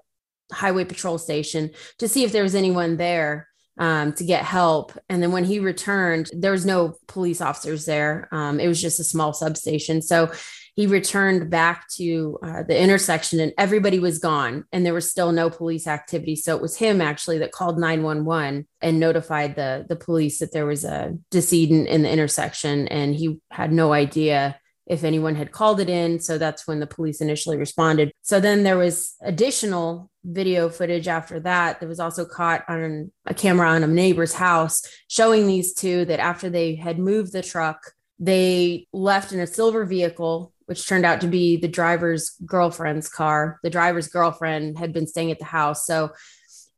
highway 0.52 0.84
patrol 0.84 1.18
station 1.18 1.70
to 1.99 2.08
see 2.08 2.25
if 2.25 2.32
there 2.32 2.42
was 2.42 2.54
anyone 2.54 2.96
there 2.96 3.49
um, 3.78 4.12
to 4.14 4.25
get 4.25 4.44
help. 4.44 4.92
And 5.08 5.22
then 5.22 5.32
when 5.32 5.44
he 5.44 5.58
returned, 5.58 6.30
there 6.32 6.52
was 6.52 6.66
no 6.66 6.94
police 7.08 7.40
officers 7.40 7.84
there. 7.84 8.28
Um, 8.30 8.61
it 8.61 8.68
was 8.68 8.80
just 8.80 9.00
a 9.00 9.04
small 9.04 9.32
substation. 9.32 10.02
So 10.02 10.30
he 10.75 10.87
returned 10.87 11.50
back 11.50 11.87
to 11.97 12.38
uh, 12.43 12.62
the 12.62 12.79
intersection 12.79 13.41
and 13.41 13.52
everybody 13.59 13.99
was 13.99 14.19
gone 14.19 14.64
and 14.73 14.87
there 14.87 14.95
was 14.95 15.11
still 15.11 15.33
no 15.33 15.50
police 15.50 15.87
activity. 15.87 16.35
So 16.35 16.57
it 16.57 16.62
was 16.62 16.76
him 16.76 17.00
actually 17.00 17.38
that 17.38 17.52
called 17.52 17.79
911 17.79 18.67
and 18.81 19.00
notified 19.00 19.55
the 19.55 19.85
the 19.88 19.97
police 19.97 20.38
that 20.38 20.52
there 20.52 20.67
was 20.67 20.85
a 20.85 21.14
decedent 21.31 21.88
in 21.88 22.02
the 22.02 22.11
intersection 22.11 22.88
and 22.88 23.14
he 23.14 23.38
had 23.50 23.73
no 23.73 23.93
idea 23.93 24.59
if 24.87 25.05
anyone 25.05 25.37
had 25.37 25.52
called 25.52 25.79
it 25.79 25.88
in. 25.88 26.19
So 26.21 26.38
that's 26.38 26.67
when 26.67 26.81
the 26.81 26.87
police 26.87 27.21
initially 27.21 27.57
responded. 27.57 28.11
So 28.23 28.41
then 28.41 28.62
there 28.62 28.79
was 28.79 29.14
additional 29.23 30.11
video 30.25 30.69
footage 30.69 31.07
after 31.07 31.38
that 31.41 31.81
that 31.81 31.88
was 31.88 32.00
also 32.00 32.25
caught 32.25 32.64
on 32.69 33.12
a 33.26 33.35
camera 33.35 33.69
on 33.69 33.85
a 33.85 33.88
neighbor's 33.88 34.35
house 34.35 34.83
showing 35.09 35.47
these 35.47 35.75
two 35.75 36.05
that 36.07 36.21
after 36.21 36.49
they 36.49 36.76
had 36.76 36.99
moved 36.99 37.33
the 37.33 37.43
truck 37.43 37.93
they 38.23 38.87
left 38.93 39.33
in 39.33 39.41
a 39.41 39.47
silver 39.49 39.85
vehicle 39.85 40.52
which 40.73 40.88
turned 40.88 41.05
out 41.05 41.21
to 41.21 41.26
be 41.26 41.59
the 41.59 41.69
driver's 41.69 42.31
girlfriend's 42.47 43.07
car. 43.07 43.61
The 43.62 43.69
driver's 43.69 44.09
girlfriend 44.09 44.79
had 44.79 44.95
been 44.95 45.07
staying 45.07 45.31
at 45.31 45.38
the 45.38 45.45
house. 45.45 45.85
So 45.85 46.12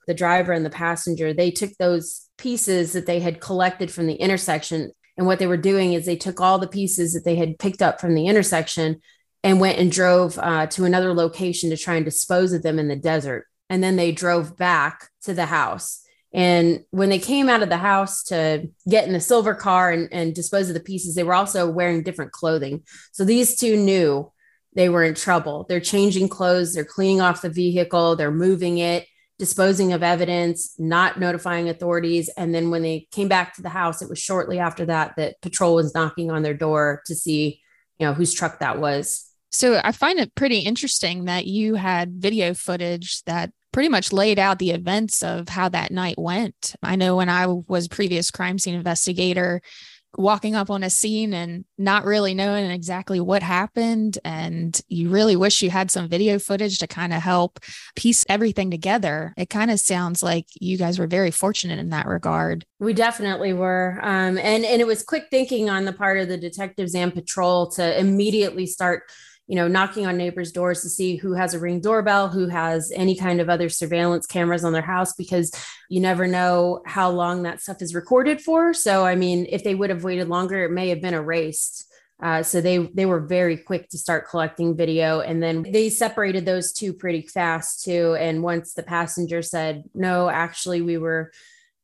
the 0.09 0.15
driver 0.15 0.53
and 0.53 0.67
the 0.67 0.71
passenger, 0.71 1.33
they 1.33 1.53
took 1.53 1.71
those 1.79 2.29
pieces 2.37 2.93
that 2.95 3.07
they 3.07 3.21
had 3.21 3.41
collected 3.41 3.93
from 3.93 4.09
the 4.09 4.17
intersection. 4.17 4.91
And 5.17 5.29
what 5.29 5.39
they 5.39 5.47
were 5.47 5.57
doing 5.57 5.93
is 5.93 6.07
they 6.07 6.17
took 6.17 6.41
all 6.41 6.59
the 6.59 6.67
pieces 6.67 7.15
that 7.15 7.25
they 7.25 7.37
had 7.37 7.57
picked 7.57 7.83
up 7.83 8.01
from 8.01 8.17
the 8.17 8.27
intersection 8.27 9.01
and 9.45 9.61
went 9.61 9.79
and 9.79 9.93
drove 9.93 10.41
uh, 10.41 10.67
to 10.67 10.85
another 10.85 11.15
location 11.15 11.71
to 11.71 11.77
try 11.77 11.95
and 11.95 12.05
dispose 12.05 12.53
of 12.53 12.65
them 12.65 12.81
in 12.81 12.89
the 12.89 12.97
desert. 12.97 13.47
And 13.71 13.81
then 13.81 13.95
they 13.95 14.11
drove 14.11 14.57
back 14.57 15.09
to 15.23 15.35
the 15.35 15.47
house 15.47 16.04
And 16.35 16.85
when 16.91 17.11
they 17.11 17.21
came 17.21 17.49
out 17.49 17.63
of 17.63 17.69
the 17.69 17.79
house 17.79 18.25
to 18.25 18.69
get 18.89 19.07
in 19.07 19.13
the 19.13 19.21
silver 19.21 19.55
car 19.55 19.93
and, 19.93 20.09
and 20.13 20.35
dispose 20.35 20.69
of 20.69 20.75
the 20.75 20.81
pieces, 20.81 21.15
they 21.15 21.23
were 21.23 21.35
also 21.35 21.71
wearing 21.71 22.03
different 22.03 22.33
clothing. 22.33 22.83
So 23.13 23.25
these 23.25 23.57
two 23.57 23.77
knew 23.77 24.33
they 24.75 24.89
were 24.89 25.05
in 25.05 25.15
trouble. 25.15 25.65
They're 25.69 25.79
changing 25.79 26.29
clothes, 26.29 26.75
they're 26.75 26.85
cleaning 26.85 27.21
off 27.21 27.43
the 27.43 27.49
vehicle, 27.49 28.17
they're 28.17 28.33
moving 28.33 28.79
it, 28.79 29.07
disposing 29.39 29.93
of 29.93 30.03
evidence, 30.03 30.75
not 30.77 31.21
notifying 31.21 31.69
authorities. 31.69 32.29
And 32.37 32.53
then 32.53 32.71
when 32.71 32.83
they 32.83 33.07
came 33.13 33.29
back 33.29 33.55
to 33.55 33.63
the 33.63 33.69
house, 33.69 34.03
it 34.03 34.09
was 34.09 34.19
shortly 34.19 34.59
after 34.59 34.87
that 34.87 35.15
that 35.17 35.41
patrol 35.41 35.77
was 35.77 35.95
knocking 35.95 36.33
on 36.33 36.43
their 36.43 36.55
door 36.55 37.03
to 37.07 37.15
see, 37.15 37.61
you 37.99 38.07
know, 38.07 38.15
whose 38.15 38.35
truck 38.35 38.59
that 38.59 38.81
was. 38.81 39.31
So 39.53 39.81
I 39.85 39.93
find 39.93 40.19
it 40.19 40.35
pretty 40.35 40.59
interesting 40.59 41.27
that 41.27 41.47
you 41.47 41.77
had 41.77 42.15
video 42.15 42.55
footage 42.55 43.23
that 43.23 43.53
pretty 43.75 43.89
much 43.89 44.13
laid 44.13 44.39
out 44.39 44.61
the 44.61 44.71
events 44.71 45.21
of 45.25 45.49
how 45.49 45.69
that 45.69 45.91
night 45.91 46.17
went. 46.17 46.77
I 46.81 46.95
know 46.95 47.17
when 47.17 47.29
I 47.29 47.47
was 47.47 47.89
previous 47.89 48.31
crime 48.31 48.57
scene 48.57 48.77
investigator, 48.77 49.63
walking 50.17 50.55
up 50.55 50.71
on 50.71 50.85
a 50.85 50.91
scene 50.91 51.35
and 51.35 51.65
not 51.77 52.05
really 52.05 52.35
knowing 52.35 52.71
exactly 52.71 53.19
what 53.19 53.43
happened 53.43 54.17
and 54.25 54.81
you 54.87 55.09
really 55.09 55.35
wish 55.35 55.61
you 55.61 55.71
had 55.71 55.91
some 55.91 56.09
video 56.09 56.39
footage 56.39 56.79
to 56.79 56.87
kind 56.87 57.13
of 57.13 57.21
help 57.21 57.59
piece 57.97 58.25
everything 58.29 58.71
together 58.71 59.35
it 59.37 59.51
kind 59.51 59.73
of 59.73 59.81
sounds 59.81 60.23
like 60.23 60.47
you 60.61 60.79
guys 60.79 61.01
were 61.01 61.09
very 61.09 61.33
fortunate 61.33 61.81
in 61.81 61.91
that 61.91 62.07
regard 62.07 62.65
we 62.79 62.93
definitely 62.93 63.53
were 63.53 63.99
um, 64.03 64.39
and 64.39 64.65
and 64.65 64.81
it 64.81 64.87
was 64.87 65.03
quick 65.03 65.25
thinking 65.33 65.69
on 65.69 65.85
the 65.85 65.93
part 65.93 66.17
of 66.17 66.29
the 66.29 66.39
detectives 66.39 66.95
and 66.95 67.13
patrol 67.13 67.69
to 67.69 67.99
immediately 67.99 68.67
start 68.67 69.03
you 69.47 69.57
know, 69.57 69.69
knocking 69.69 70.07
on 70.07 70.17
neighbors' 70.17 70.53
doors 70.53 70.81
to 70.83 70.89
see 70.89 71.17
who 71.17 71.35
has 71.35 71.53
a 71.53 71.59
ring 71.59 71.81
doorbell, 71.81 72.29
who 72.29 72.49
has 72.49 72.91
any 72.95 73.17
kind 73.17 73.41
of 73.41 73.51
other 73.51 73.69
surveillance 73.69 74.27
cameras 74.27 74.65
on 74.65 74.73
their 74.73 74.83
house, 74.83 75.13
because 75.15 75.53
you 75.91 76.01
never 76.01 76.27
know 76.27 76.81
how 76.87 77.11
long 77.11 77.43
that 77.43 77.61
stuff 77.61 77.83
is 77.83 77.95
recorded 77.95 78.41
for. 78.41 78.73
So, 78.73 79.05
I 79.05 79.17
mean, 79.17 79.47
if 79.51 79.63
they 79.63 79.75
would 79.75 79.91
have 79.91 80.05
waited 80.05 80.29
longer, 80.29 80.65
it 80.65 80.71
may 80.71 80.89
have 80.89 81.03
been 81.03 81.15
erased. 81.15 81.91
Uh, 82.23 82.43
so 82.43 82.61
they 82.61 82.79
they 82.79 83.07
were 83.07 83.21
very 83.21 83.57
quick 83.57 83.89
to 83.91 83.99
start 83.99 84.29
collecting 84.31 84.77
video, 84.77 85.21
and 85.21 85.43
then 85.43 85.63
they 85.63 85.91
separated 85.91 86.47
those 86.47 86.73
two 86.73 86.95
pretty 86.95 87.23
fast 87.23 87.85
too. 87.85 88.17
And 88.19 88.43
once 88.43 88.73
the 88.73 88.83
passenger 88.83 89.43
said, 89.43 89.85
"No, 89.95 90.29
actually, 90.29 90.81
we 90.81 90.97
were." 90.99 91.33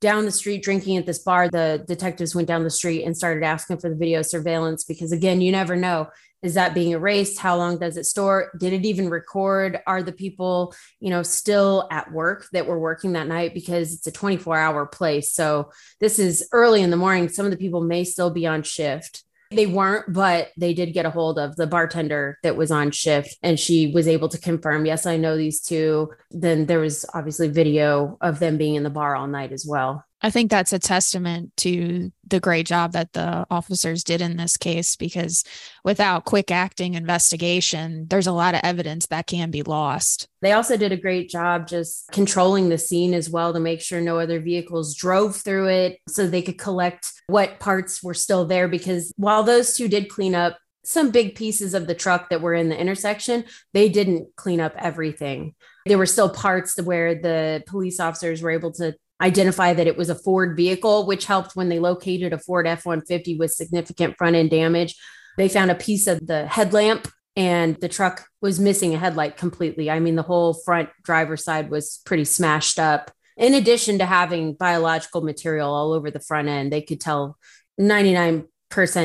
down 0.00 0.24
the 0.24 0.32
street 0.32 0.62
drinking 0.62 0.96
at 0.96 1.04
this 1.04 1.18
bar 1.18 1.50
the 1.50 1.84
detectives 1.86 2.34
went 2.34 2.48
down 2.48 2.64
the 2.64 2.70
street 2.70 3.04
and 3.04 3.14
started 3.14 3.44
asking 3.44 3.76
for 3.76 3.90
the 3.90 3.94
video 3.94 4.22
surveillance 4.22 4.82
because 4.82 5.12
again 5.12 5.42
you 5.42 5.52
never 5.52 5.76
know 5.76 6.08
is 6.42 6.54
that 6.54 6.74
being 6.74 6.92
erased? 6.92 7.38
How 7.38 7.56
long 7.56 7.78
does 7.78 7.96
it 7.96 8.06
store? 8.06 8.50
Did 8.58 8.72
it 8.72 8.84
even 8.84 9.10
record? 9.10 9.80
Are 9.86 10.02
the 10.02 10.12
people 10.12 10.74
you 10.98 11.10
know 11.10 11.22
still 11.22 11.86
at 11.90 12.12
work 12.12 12.46
that 12.52 12.66
were 12.66 12.78
working 12.78 13.12
that 13.12 13.28
night? 13.28 13.54
Because 13.54 13.94
it's 13.94 14.06
a 14.06 14.12
24 14.12 14.56
hour 14.56 14.86
place. 14.86 15.32
So 15.32 15.70
this 16.00 16.18
is 16.18 16.48
early 16.52 16.82
in 16.82 16.90
the 16.90 16.96
morning. 16.96 17.28
Some 17.28 17.46
of 17.46 17.52
the 17.52 17.58
people 17.58 17.82
may 17.82 18.04
still 18.04 18.30
be 18.30 18.46
on 18.46 18.62
shift. 18.62 19.24
They 19.52 19.66
weren't, 19.66 20.12
but 20.12 20.50
they 20.56 20.74
did 20.74 20.92
get 20.92 21.06
a 21.06 21.10
hold 21.10 21.36
of 21.36 21.56
the 21.56 21.66
bartender 21.66 22.38
that 22.44 22.56
was 22.56 22.70
on 22.70 22.92
shift 22.92 23.36
and 23.42 23.58
she 23.58 23.88
was 23.88 24.06
able 24.06 24.28
to 24.28 24.38
confirm, 24.38 24.86
yes, 24.86 25.06
I 25.06 25.16
know 25.16 25.36
these 25.36 25.60
two. 25.60 26.10
Then 26.30 26.66
there 26.66 26.78
was 26.78 27.04
obviously 27.14 27.48
video 27.48 28.16
of 28.20 28.38
them 28.38 28.58
being 28.58 28.76
in 28.76 28.84
the 28.84 28.90
bar 28.90 29.16
all 29.16 29.26
night 29.26 29.50
as 29.50 29.66
well. 29.66 30.04
I 30.22 30.30
think 30.30 30.50
that's 30.50 30.72
a 30.72 30.78
testament 30.78 31.56
to 31.58 32.12
the 32.26 32.40
great 32.40 32.66
job 32.66 32.92
that 32.92 33.12
the 33.12 33.46
officers 33.50 34.04
did 34.04 34.20
in 34.20 34.36
this 34.36 34.56
case 34.56 34.94
because 34.96 35.44
without 35.84 36.26
quick 36.26 36.50
acting 36.50 36.94
investigation, 36.94 38.06
there's 38.08 38.26
a 38.26 38.32
lot 38.32 38.54
of 38.54 38.60
evidence 38.62 39.06
that 39.06 39.26
can 39.26 39.50
be 39.50 39.62
lost. 39.62 40.28
They 40.42 40.52
also 40.52 40.76
did 40.76 40.92
a 40.92 40.96
great 40.96 41.30
job 41.30 41.66
just 41.66 42.10
controlling 42.12 42.68
the 42.68 42.78
scene 42.78 43.14
as 43.14 43.30
well 43.30 43.52
to 43.52 43.60
make 43.60 43.80
sure 43.80 44.00
no 44.00 44.18
other 44.18 44.40
vehicles 44.40 44.94
drove 44.94 45.36
through 45.36 45.68
it 45.68 45.98
so 46.08 46.26
they 46.26 46.42
could 46.42 46.58
collect 46.58 47.10
what 47.26 47.58
parts 47.58 48.02
were 48.02 48.14
still 48.14 48.44
there. 48.44 48.68
Because 48.68 49.12
while 49.16 49.42
those 49.42 49.74
two 49.74 49.88
did 49.88 50.08
clean 50.08 50.34
up 50.34 50.58
some 50.84 51.10
big 51.10 51.34
pieces 51.34 51.74
of 51.74 51.86
the 51.86 51.94
truck 51.94 52.30
that 52.30 52.40
were 52.40 52.54
in 52.54 52.68
the 52.68 52.78
intersection, 52.78 53.44
they 53.72 53.88
didn't 53.88 54.28
clean 54.36 54.60
up 54.60 54.74
everything. 54.76 55.54
There 55.86 55.98
were 55.98 56.06
still 56.06 56.28
parts 56.30 56.80
where 56.80 57.14
the 57.14 57.62
police 57.66 58.00
officers 58.00 58.42
were 58.42 58.50
able 58.50 58.72
to 58.72 58.94
identify 59.20 59.74
that 59.74 59.86
it 59.86 59.96
was 59.96 60.10
a 60.10 60.14
Ford 60.14 60.56
vehicle, 60.56 61.06
which 61.06 61.26
helped 61.26 61.54
when 61.54 61.68
they 61.68 61.78
located 61.78 62.32
a 62.32 62.38
Ford 62.38 62.66
F 62.66 62.86
150 62.86 63.36
with 63.36 63.52
significant 63.52 64.16
front 64.16 64.36
end 64.36 64.50
damage. 64.50 64.96
They 65.36 65.48
found 65.48 65.70
a 65.70 65.74
piece 65.74 66.06
of 66.06 66.26
the 66.26 66.46
headlamp 66.46 67.08
and 67.36 67.76
the 67.76 67.88
truck 67.88 68.26
was 68.40 68.58
missing 68.58 68.94
a 68.94 68.98
headlight 68.98 69.36
completely. 69.36 69.90
I 69.90 70.00
mean, 70.00 70.16
the 70.16 70.22
whole 70.22 70.54
front 70.54 70.88
driver's 71.02 71.44
side 71.44 71.70
was 71.70 72.00
pretty 72.04 72.24
smashed 72.24 72.78
up. 72.78 73.10
In 73.36 73.54
addition 73.54 73.98
to 73.98 74.06
having 74.06 74.54
biological 74.54 75.22
material 75.22 75.72
all 75.72 75.92
over 75.92 76.10
the 76.10 76.20
front 76.20 76.48
end, 76.48 76.72
they 76.72 76.82
could 76.82 77.00
tell 77.00 77.38
99% 77.80 78.46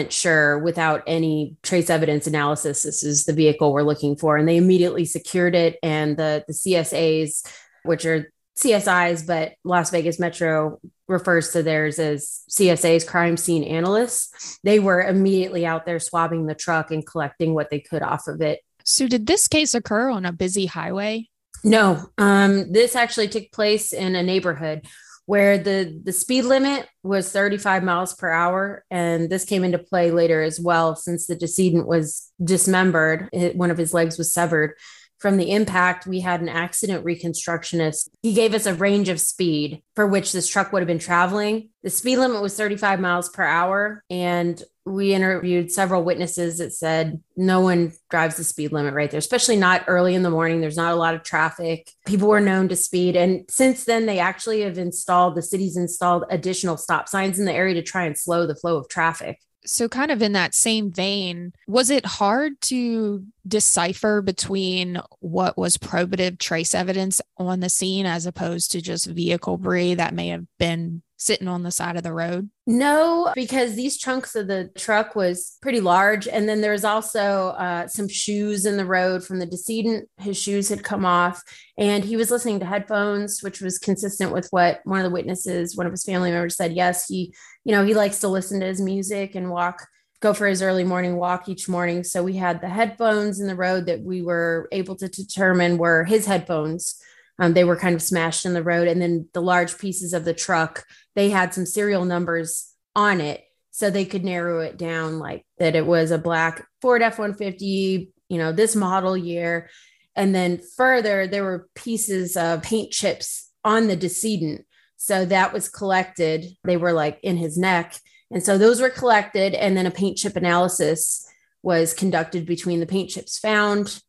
sure 0.10 0.60
without 0.60 1.04
any 1.08 1.56
trace 1.64 1.90
evidence 1.90 2.28
analysis 2.28 2.84
this 2.84 3.04
is 3.04 3.26
the 3.26 3.34
vehicle 3.34 3.72
we're 3.72 3.84
looking 3.84 4.16
for. 4.18 4.36
And 4.36 4.48
they 4.48 4.58
immediately 4.58 5.06
secured 5.06 5.56
it. 5.56 5.78
And 5.82 6.18
the, 6.18 6.44
the 6.48 6.54
CSAs, 6.54 7.48
which 7.84 8.06
are 8.06 8.32
CSIs, 8.58 9.28
but 9.28 9.54
Las 9.64 9.92
Vegas 9.92 10.20
Metro 10.20 10.80
refers 11.08 11.52
to 11.52 11.62
theirs 11.62 12.00
as 12.00 12.42
CSA's 12.50 13.04
crime 13.04 13.38
scene 13.38 13.64
analysts. 13.64 14.60
They 14.64 14.80
were 14.80 15.02
immediately 15.02 15.66
out 15.66 15.86
there 15.86 16.00
swabbing 16.00 16.46
the 16.46 16.56
truck 16.56 16.92
and 16.92 17.06
collecting 17.06 17.54
what 17.54 17.70
they 17.70 17.80
could 17.80 18.02
off 18.02 18.28
of 18.28 18.42
it. 18.42 18.62
So, 18.84 19.08
did 19.08 19.26
this 19.26 19.48
case 19.48 19.74
occur 19.74 20.10
on 20.10 20.26
a 20.26 20.32
busy 20.32 20.68
highway? 20.68 21.28
No, 21.64 22.12
um, 22.18 22.72
this 22.72 22.96
actually 22.96 23.28
took 23.28 23.52
place 23.52 23.92
in 23.92 24.16
a 24.16 24.24
neighborhood 24.24 24.86
where 25.26 25.58
the 25.58 26.00
the 26.04 26.14
speed 26.14 26.44
limit 26.44 26.88
was 27.04 27.32
35 27.32 27.84
miles 27.84 28.14
per 28.14 28.30
hour 28.30 28.86
and 28.92 29.30
this 29.30 29.44
came 29.44 29.64
into 29.64 29.80
play 29.80 30.12
later 30.12 30.42
as 30.42 30.60
well 30.60 30.96
since 30.96 31.26
the 31.26 31.36
decedent 31.36 31.88
was 31.88 32.32
dismembered 32.44 33.28
it, 33.34 33.56
one 33.56 33.72
of 33.72 33.78
his 33.78 33.94
legs 33.94 34.18
was 34.18 34.32
severed 34.32 34.76
from 35.20 35.38
the 35.38 35.52
impact, 35.52 36.06
we 36.06 36.20
had 36.20 36.42
an 36.42 36.50
accident 36.50 37.06
reconstructionist. 37.06 38.10
He 38.22 38.34
gave 38.34 38.54
us 38.54 38.66
a 38.66 38.74
range 38.74 39.10
of 39.10 39.20
speed 39.20 39.82
for 39.96 40.06
which 40.06 40.32
this 40.32 40.48
truck 40.48 40.72
would 40.72 40.82
have 40.82 40.88
been 40.88 41.00
traveling. 41.00 41.70
The 41.84 41.90
speed 41.90 42.18
limit 42.18 42.42
was 42.42 42.58
35 42.58 43.00
miles 43.00 43.30
per 43.30 43.44
hour. 43.44 44.04
And 44.10 44.62
we 44.86 45.16
interviewed 45.16 45.72
several 45.72 46.04
witnesses 46.04 46.60
that 46.60 46.72
said 46.72 47.20
no 47.36 47.62
one 47.62 47.92
drives 48.12 48.38
the 48.38 48.44
speed 48.44 48.72
limit 48.72 48.94
right 48.94 49.10
there, 49.10 49.18
especially 49.18 49.56
not 49.56 49.86
early 49.88 50.14
in 50.14 50.22
the 50.22 50.30
morning. 50.30 50.62
There's 50.62 50.78
not 50.78 50.94
a 50.94 50.98
lot 50.98 51.16
of 51.16 51.24
traffic. 51.24 51.92
People 52.06 52.28
were 52.28 52.40
known 52.40 52.68
to 52.68 52.76
speed. 52.76 53.16
And 53.16 53.46
since 53.50 53.86
then, 53.86 54.06
they 54.06 54.20
actually 54.20 54.62
have 54.62 54.78
installed, 54.78 55.36
the 55.36 55.42
city's 55.42 55.76
installed 55.76 56.26
additional 56.30 56.78
stop 56.78 57.10
signs 57.10 57.40
in 57.40 57.46
the 57.46 57.54
area 57.54 57.74
to 57.74 57.82
try 57.82 58.06
and 58.06 58.18
slow 58.18 58.46
the 58.46 58.56
flow 58.56 58.78
of 58.78 58.88
traffic 58.88 59.40
so 59.66 59.88
kind 59.88 60.12
of 60.12 60.22
in 60.22 60.34
that 60.34 60.54
same 60.54 60.92
vein 60.92 61.54
was 61.68 61.90
it 61.90 62.06
hard 62.06 62.60
to 62.62 63.26
decipher 63.48 64.22
between 64.22 65.00
what 65.20 65.58
was 65.58 65.78
probative 65.78 66.40
trace 66.40 66.74
evidence 66.74 67.22
on 67.38 67.60
the 67.60 67.70
scene 67.70 68.06
as 68.06 68.26
opposed 68.26 68.72
to 68.72 68.82
just 68.82 69.06
vehicle 69.08 69.58
debris 69.58 69.94
that 69.94 70.14
may 70.14 70.30
have 70.30 70.46
been 70.58 71.02
sitting 71.18 71.48
on 71.48 71.64
the 71.64 71.72
side 71.72 71.96
of 71.96 72.04
the 72.04 72.14
road? 72.14 72.50
No, 72.68 73.32
because 73.36 73.76
these 73.76 73.98
chunks 73.98 74.36
of 74.36 74.48
the 74.48 74.70
truck 74.76 75.16
was 75.16 75.58
pretty 75.62 75.80
large. 75.80 76.28
And 76.28 76.48
then 76.48 76.62
there's 76.62 76.84
also 76.84 77.50
uh, 77.58 77.88
some 77.88 78.08
shoes 78.08 78.66
in 78.66 78.78
the 78.78 78.86
road 78.86 79.24
from 79.24 79.40
the 79.40 79.46
decedent. 79.46 80.10
His 80.18 80.38
shoes 80.38 80.70
had 80.70 80.84
come 80.84 81.06
off 81.06 81.42
and 81.78 82.04
he 82.04 82.16
was 82.16 82.32
listening 82.32 82.60
to 82.60 82.66
headphones, 82.66 83.42
which 83.42 83.62
was 83.62 83.80
consistent 83.80 84.32
with 84.32 84.48
what 84.52 84.82
one 84.84 85.00
of 85.00 85.04
the 85.04 85.14
witnesses, 85.14 85.76
one 85.76 85.86
of 85.86 85.94
his 85.94 86.04
family 86.04 86.32
members 86.32 86.58
said. 86.58 86.74
Yes, 86.74 87.08
he, 87.08 87.34
you 87.66 87.74
know, 87.74 87.84
he 87.84 87.94
likes 87.94 88.20
to 88.20 88.30
listen 88.30 88.62
to 88.62 88.66
his 88.66 88.80
music 88.80 89.36
and 89.36 89.52
walk 89.52 89.86
go 90.22 90.34
for 90.34 90.48
his 90.48 90.62
early 90.62 90.84
morning 90.84 91.18
walk 91.18 91.50
each 91.50 91.68
morning. 91.68 92.04
So 92.04 92.24
we 92.24 92.34
had 92.34 92.62
the 92.62 92.70
headphones 92.70 93.40
in 93.40 93.48
the 93.48 93.56
road 93.56 93.86
that 93.88 94.02
we 94.02 94.22
were 94.22 94.68
able 94.72 94.96
to 94.96 95.10
determine 95.10 95.78
were 95.78 96.06
his 96.06 96.26
headphones. 96.26 96.96
Um, 97.38 97.54
they 97.54 97.66
were 97.66 97.76
kind 97.76 97.94
of 97.94 98.02
smashed 98.02 98.46
in 98.46 98.54
the 98.54 98.64
road. 98.64 98.88
And 98.88 99.02
then 99.02 99.28
the 99.34 99.42
large 99.42 99.78
pieces 99.78 100.14
of 100.14 100.24
the 100.24 100.34
truck 100.34 100.86
they 101.16 101.30
had 101.30 101.54
some 101.54 101.66
serial 101.66 102.06
numbers 102.06 102.74
on 102.96 103.22
it 103.22 103.44
so 103.72 103.90
they 103.90 104.06
could 104.06 104.24
narrow 104.24 104.60
it 104.60 104.78
down 104.78 105.20
like 105.20 105.46
that 105.58 105.76
it 105.76 105.86
was 105.86 106.12
a 106.12 106.18
black 106.18 106.66
Ford 106.82 107.02
F-150, 107.02 108.10
you 108.30 108.38
know, 108.38 108.52
this 108.52 108.76
model 108.76 109.18
year. 109.18 109.70
And 110.16 110.34
then 110.34 110.62
further, 110.78 111.28
there 111.28 111.44
were 111.44 111.68
pieces 111.76 112.38
of 112.38 112.64
paint 112.64 112.92
chips 112.92 113.52
on 113.64 113.88
the 113.88 113.96
decedent. 113.96 114.66
So 115.06 115.24
that 115.26 115.54
was 115.54 115.70
collected. 115.70 116.58
They 116.64 116.78
were 116.78 116.92
like 116.92 117.20
in 117.22 117.38
his 117.38 117.60
neck. 117.60 117.96
And 118.32 118.44
so 118.44 118.58
those 118.58 118.82
were 118.82 118.90
collected. 118.90 119.54
And 119.54 119.78
then 119.78 119.86
a 119.86 119.92
paint 119.92 120.18
chip 120.18 120.36
analysis 120.36 121.30
was 121.62 121.94
conducted 121.94 122.48
between 122.48 122.80
the 122.80 122.88
paint 122.88 123.12
chips 123.12 123.38
found 123.38 124.02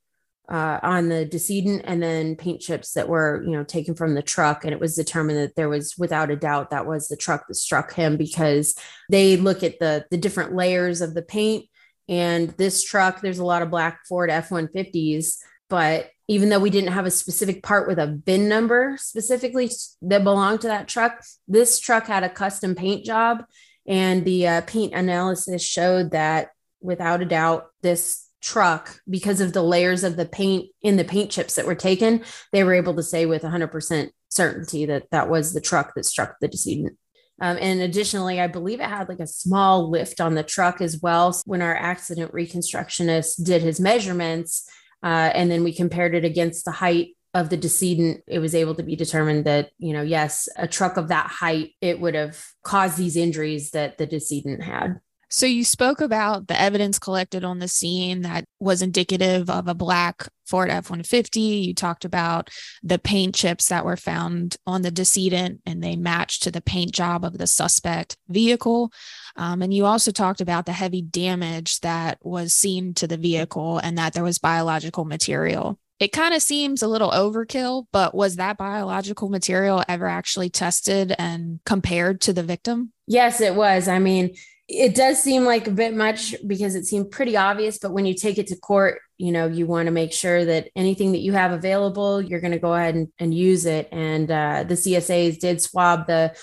uh, 0.48 0.80
on 0.82 1.10
the 1.10 1.26
decedent 1.26 1.82
and 1.84 2.02
then 2.02 2.34
paint 2.34 2.62
chips 2.62 2.92
that 2.92 3.10
were 3.10 3.42
you 3.44 3.50
know 3.50 3.64
taken 3.64 3.94
from 3.94 4.14
the 4.14 4.22
truck 4.22 4.64
and 4.64 4.72
it 4.72 4.78
was 4.78 4.94
determined 4.94 5.38
that 5.38 5.56
there 5.56 5.68
was 5.68 5.98
without 5.98 6.30
a 6.30 6.36
doubt 6.36 6.70
that 6.70 6.86
was 6.86 7.08
the 7.08 7.16
truck 7.16 7.48
that 7.48 7.56
struck 7.56 7.92
him 7.94 8.16
because 8.16 8.76
they 9.10 9.36
look 9.36 9.64
at 9.64 9.80
the 9.80 10.06
the 10.12 10.16
different 10.16 10.54
layers 10.54 11.00
of 11.00 11.14
the 11.14 11.22
paint 11.22 11.66
and 12.08 12.50
this 12.50 12.84
truck 12.84 13.20
there's 13.20 13.40
a 13.40 13.44
lot 13.44 13.60
of 13.60 13.70
black 13.70 13.98
ford 14.08 14.30
f-150s 14.30 15.38
But 15.68 16.10
even 16.28 16.48
though 16.48 16.58
we 16.58 16.70
didn't 16.70 16.92
have 16.92 17.06
a 17.06 17.10
specific 17.10 17.62
part 17.62 17.86
with 17.86 17.98
a 17.98 18.20
VIN 18.24 18.48
number 18.48 18.96
specifically 18.98 19.70
that 20.02 20.24
belonged 20.24 20.62
to 20.62 20.68
that 20.68 20.88
truck, 20.88 21.22
this 21.46 21.78
truck 21.78 22.06
had 22.06 22.24
a 22.24 22.28
custom 22.28 22.74
paint 22.74 23.04
job. 23.04 23.44
And 23.86 24.24
the 24.24 24.48
uh, 24.48 24.60
paint 24.62 24.94
analysis 24.94 25.64
showed 25.64 26.10
that 26.10 26.48
without 26.80 27.22
a 27.22 27.26
doubt, 27.26 27.66
this 27.82 28.28
truck, 28.42 29.00
because 29.08 29.40
of 29.40 29.52
the 29.52 29.62
layers 29.62 30.04
of 30.04 30.16
the 30.16 30.26
paint 30.26 30.70
in 30.82 30.96
the 30.96 31.04
paint 31.04 31.30
chips 31.30 31.54
that 31.54 31.66
were 31.66 31.74
taken, 31.74 32.22
they 32.52 32.64
were 32.64 32.74
able 32.74 32.94
to 32.94 33.02
say 33.02 33.26
with 33.26 33.42
100% 33.42 34.10
certainty 34.28 34.86
that 34.86 35.10
that 35.10 35.28
was 35.28 35.52
the 35.52 35.60
truck 35.60 35.94
that 35.94 36.04
struck 36.04 36.36
the 36.40 36.48
decedent. 36.48 36.96
Um, 37.40 37.58
and 37.60 37.80
additionally, 37.80 38.40
I 38.40 38.46
believe 38.46 38.80
it 38.80 38.88
had 38.88 39.08
like 39.08 39.20
a 39.20 39.26
small 39.26 39.90
lift 39.90 40.20
on 40.20 40.34
the 40.34 40.42
truck 40.42 40.80
as 40.80 41.00
well. 41.00 41.38
When 41.44 41.60
our 41.60 41.74
accident 41.74 42.32
reconstructionist 42.32 43.44
did 43.44 43.62
his 43.62 43.78
measurements, 43.78 44.68
uh, 45.02 45.30
and 45.34 45.50
then 45.50 45.64
we 45.64 45.74
compared 45.74 46.14
it 46.14 46.24
against 46.24 46.64
the 46.64 46.72
height 46.72 47.16
of 47.34 47.50
the 47.50 47.56
decedent, 47.56 48.22
it 48.26 48.38
was 48.38 48.54
able 48.54 48.74
to 48.74 48.82
be 48.82 48.96
determined 48.96 49.44
that, 49.44 49.70
you 49.78 49.92
know, 49.92 50.02
yes, 50.02 50.48
a 50.56 50.66
truck 50.66 50.96
of 50.96 51.08
that 51.08 51.26
height, 51.26 51.72
it 51.82 52.00
would 52.00 52.14
have 52.14 52.42
caused 52.62 52.96
these 52.96 53.16
injuries 53.16 53.72
that 53.72 53.98
the 53.98 54.06
decedent 54.06 54.62
had. 54.62 55.00
So 55.28 55.44
you 55.44 55.64
spoke 55.64 56.00
about 56.00 56.46
the 56.46 56.60
evidence 56.60 56.98
collected 56.98 57.42
on 57.42 57.58
the 57.58 57.68
scene 57.68 58.22
that 58.22 58.44
was 58.60 58.80
indicative 58.80 59.50
of 59.50 59.66
a 59.66 59.74
black 59.74 60.28
Ford 60.46 60.70
F-150. 60.70 61.64
You 61.64 61.74
talked 61.74 62.04
about 62.04 62.48
the 62.82 62.98
paint 62.98 63.34
chips 63.34 63.68
that 63.68 63.84
were 63.84 63.96
found 63.96 64.56
on 64.66 64.82
the 64.82 64.92
decedent 64.92 65.60
and 65.66 65.82
they 65.82 65.96
matched 65.96 66.44
to 66.44 66.52
the 66.52 66.60
paint 66.60 66.92
job 66.92 67.24
of 67.24 67.38
the 67.38 67.48
suspect 67.48 68.16
vehicle. 68.28 68.92
Um, 69.34 69.62
and 69.62 69.74
you 69.74 69.84
also 69.84 70.12
talked 70.12 70.40
about 70.40 70.64
the 70.64 70.72
heavy 70.72 71.02
damage 71.02 71.80
that 71.80 72.18
was 72.22 72.54
seen 72.54 72.94
to 72.94 73.08
the 73.08 73.16
vehicle 73.16 73.78
and 73.78 73.98
that 73.98 74.12
there 74.12 74.24
was 74.24 74.38
biological 74.38 75.04
material. 75.04 75.78
It 75.98 76.12
kind 76.12 76.34
of 76.34 76.42
seems 76.42 76.82
a 76.82 76.88
little 76.88 77.10
overkill, 77.10 77.86
but 77.90 78.14
was 78.14 78.36
that 78.36 78.58
biological 78.58 79.30
material 79.30 79.82
ever 79.88 80.06
actually 80.06 80.50
tested 80.50 81.14
and 81.18 81.60
compared 81.64 82.20
to 82.22 82.34
the 82.34 82.42
victim? 82.42 82.92
Yes, 83.06 83.40
it 83.40 83.54
was. 83.54 83.88
I 83.88 83.98
mean, 83.98 84.36
it 84.68 84.94
does 84.94 85.22
seem 85.22 85.44
like 85.44 85.68
a 85.68 85.70
bit 85.72 85.94
much 85.94 86.34
because 86.46 86.74
it 86.74 86.84
seemed 86.84 87.10
pretty 87.10 87.36
obvious 87.36 87.78
but 87.78 87.92
when 87.92 88.06
you 88.06 88.14
take 88.14 88.36
it 88.36 88.48
to 88.48 88.56
court 88.56 89.00
you 89.16 89.30
know 89.30 89.46
you 89.46 89.66
want 89.66 89.86
to 89.86 89.92
make 89.92 90.12
sure 90.12 90.44
that 90.44 90.68
anything 90.74 91.12
that 91.12 91.20
you 91.20 91.32
have 91.32 91.52
available 91.52 92.20
you're 92.20 92.40
going 92.40 92.52
to 92.52 92.58
go 92.58 92.74
ahead 92.74 92.94
and, 92.94 93.08
and 93.18 93.34
use 93.34 93.66
it. 93.66 93.88
And 93.92 94.30
uh, 94.30 94.64
the 94.66 94.74
csas 94.74 95.38
did 95.38 95.60
swab 95.60 96.06
the 96.06 96.36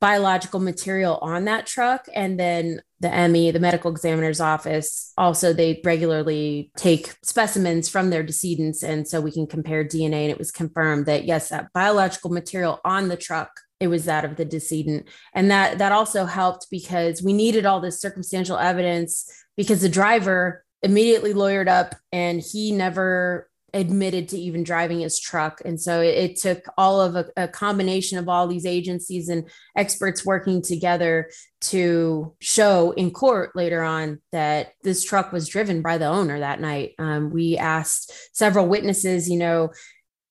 biological 0.00 0.60
material 0.60 1.18
on 1.20 1.46
that 1.46 1.66
truck. 1.66 2.06
And 2.14 2.38
then 2.38 2.80
the 3.00 3.28
me 3.28 3.50
the 3.50 3.60
medical 3.60 3.90
examiner's 3.90 4.40
office 4.40 5.12
also 5.16 5.52
they 5.52 5.80
regularly 5.84 6.70
take 6.76 7.14
specimens 7.22 7.88
from 7.88 8.10
their 8.10 8.22
decedents. 8.22 8.82
And 8.82 9.06
so 9.06 9.20
we 9.20 9.32
can 9.32 9.46
compare 9.46 9.84
dna 9.84 10.12
and 10.12 10.30
it 10.30 10.38
was 10.38 10.50
confirmed 10.50 11.06
that 11.06 11.24
yes 11.24 11.48
that 11.48 11.72
biological 11.72 12.30
material 12.30 12.80
on 12.84 13.08
the 13.08 13.16
truck 13.16 13.50
it 13.80 13.88
was 13.88 14.04
that 14.06 14.24
of 14.24 14.36
the 14.36 14.44
decedent. 14.44 15.06
And 15.34 15.50
that 15.50 15.78
that 15.78 15.92
also 15.92 16.24
helped 16.24 16.68
because 16.70 17.22
we 17.22 17.32
needed 17.32 17.66
all 17.66 17.80
this 17.80 18.00
circumstantial 18.00 18.58
evidence 18.58 19.30
because 19.56 19.80
the 19.80 19.88
driver 19.88 20.64
immediately 20.82 21.34
lawyered 21.34 21.68
up 21.68 21.94
and 22.12 22.40
he 22.40 22.72
never 22.72 23.48
admitted 23.74 24.30
to 24.30 24.38
even 24.38 24.64
driving 24.64 25.00
his 25.00 25.20
truck. 25.20 25.60
And 25.64 25.78
so 25.78 26.00
it, 26.00 26.14
it 26.16 26.36
took 26.36 26.64
all 26.78 27.00
of 27.02 27.16
a, 27.16 27.26
a, 27.36 27.48
combination 27.48 28.16
of 28.16 28.26
all 28.26 28.48
these 28.48 28.64
agencies 28.64 29.28
and 29.28 29.48
experts 29.76 30.24
working 30.24 30.62
together 30.62 31.30
to 31.60 32.34
show 32.40 32.92
in 32.92 33.10
court 33.10 33.54
later 33.54 33.82
on 33.82 34.22
that 34.32 34.72
this 34.84 35.04
truck 35.04 35.32
was 35.32 35.48
driven 35.48 35.82
by 35.82 35.98
the 35.98 36.06
owner 36.06 36.40
that 36.40 36.62
night. 36.62 36.92
Um, 36.98 37.30
we 37.30 37.58
asked 37.58 38.34
several 38.34 38.66
witnesses 38.66 39.28
you 39.28 39.38
know 39.38 39.70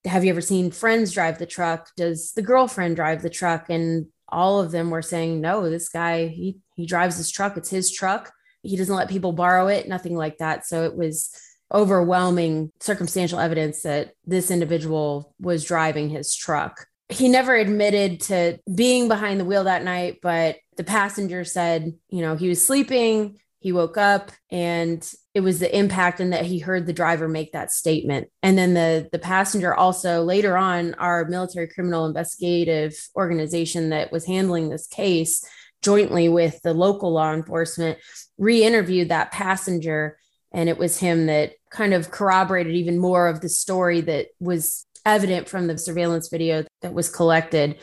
have 0.08 0.24
you 0.24 0.30
ever 0.30 0.40
seen 0.40 0.70
friends 0.70 1.12
drive 1.12 1.38
the 1.38 1.46
truck? 1.46 1.90
Does 1.96 2.32
the 2.32 2.42
girlfriend 2.42 2.96
drive 2.96 3.22
the 3.22 3.30
truck? 3.30 3.70
And 3.70 4.06
all 4.28 4.60
of 4.60 4.70
them 4.70 4.90
were 4.90 5.02
saying, 5.02 5.40
no, 5.40 5.68
this 5.68 5.88
guy, 5.88 6.26
he, 6.26 6.58
he 6.74 6.86
drives 6.86 7.16
this 7.16 7.30
truck. 7.30 7.56
It's 7.56 7.70
his 7.70 7.92
truck. 7.92 8.32
He 8.62 8.76
doesn't 8.76 8.94
let 8.94 9.08
people 9.08 9.32
borrow 9.32 9.68
it, 9.68 9.88
nothing 9.88 10.16
like 10.16 10.38
that. 10.38 10.66
So 10.66 10.84
it 10.84 10.96
was 10.96 11.30
overwhelming 11.72 12.72
circumstantial 12.80 13.38
evidence 13.38 13.82
that 13.82 14.12
this 14.24 14.50
individual 14.50 15.34
was 15.38 15.64
driving 15.64 16.08
his 16.08 16.34
truck. 16.34 16.86
He 17.08 17.28
never 17.28 17.54
admitted 17.54 18.20
to 18.22 18.58
being 18.74 19.08
behind 19.08 19.40
the 19.40 19.44
wheel 19.44 19.64
that 19.64 19.84
night, 19.84 20.18
but 20.22 20.56
the 20.76 20.84
passenger 20.84 21.44
said, 21.44 21.94
you 22.10 22.20
know, 22.20 22.36
he 22.36 22.48
was 22.48 22.64
sleeping. 22.64 23.38
He 23.60 23.72
woke 23.72 23.96
up 23.96 24.30
and 24.50 25.10
it 25.38 25.44
was 25.44 25.60
the 25.60 25.78
impact 25.78 26.18
and 26.18 26.32
that 26.32 26.46
he 26.46 26.58
heard 26.58 26.84
the 26.84 26.92
driver 26.92 27.28
make 27.28 27.52
that 27.52 27.70
statement. 27.70 28.28
And 28.42 28.58
then 28.58 28.74
the 28.74 29.08
the 29.12 29.20
passenger 29.20 29.72
also 29.72 30.24
later 30.24 30.56
on 30.56 30.94
our 30.94 31.26
military 31.26 31.68
criminal 31.68 32.06
investigative 32.06 32.92
organization 33.14 33.90
that 33.90 34.10
was 34.10 34.26
handling 34.26 34.68
this 34.68 34.88
case 34.88 35.44
jointly 35.80 36.28
with 36.28 36.60
the 36.62 36.74
local 36.74 37.12
law 37.12 37.32
enforcement 37.32 37.98
re-interviewed 38.36 39.10
that 39.10 39.30
passenger. 39.30 40.18
And 40.52 40.68
it 40.68 40.76
was 40.76 40.98
him 40.98 41.26
that 41.26 41.52
kind 41.70 41.94
of 41.94 42.10
corroborated 42.10 42.74
even 42.74 42.98
more 42.98 43.28
of 43.28 43.40
the 43.40 43.48
story 43.48 44.00
that 44.00 44.30
was 44.40 44.86
evident 45.06 45.48
from 45.48 45.68
the 45.68 45.78
surveillance 45.78 46.30
video 46.30 46.64
that 46.82 46.94
was 46.94 47.08
collected 47.08 47.78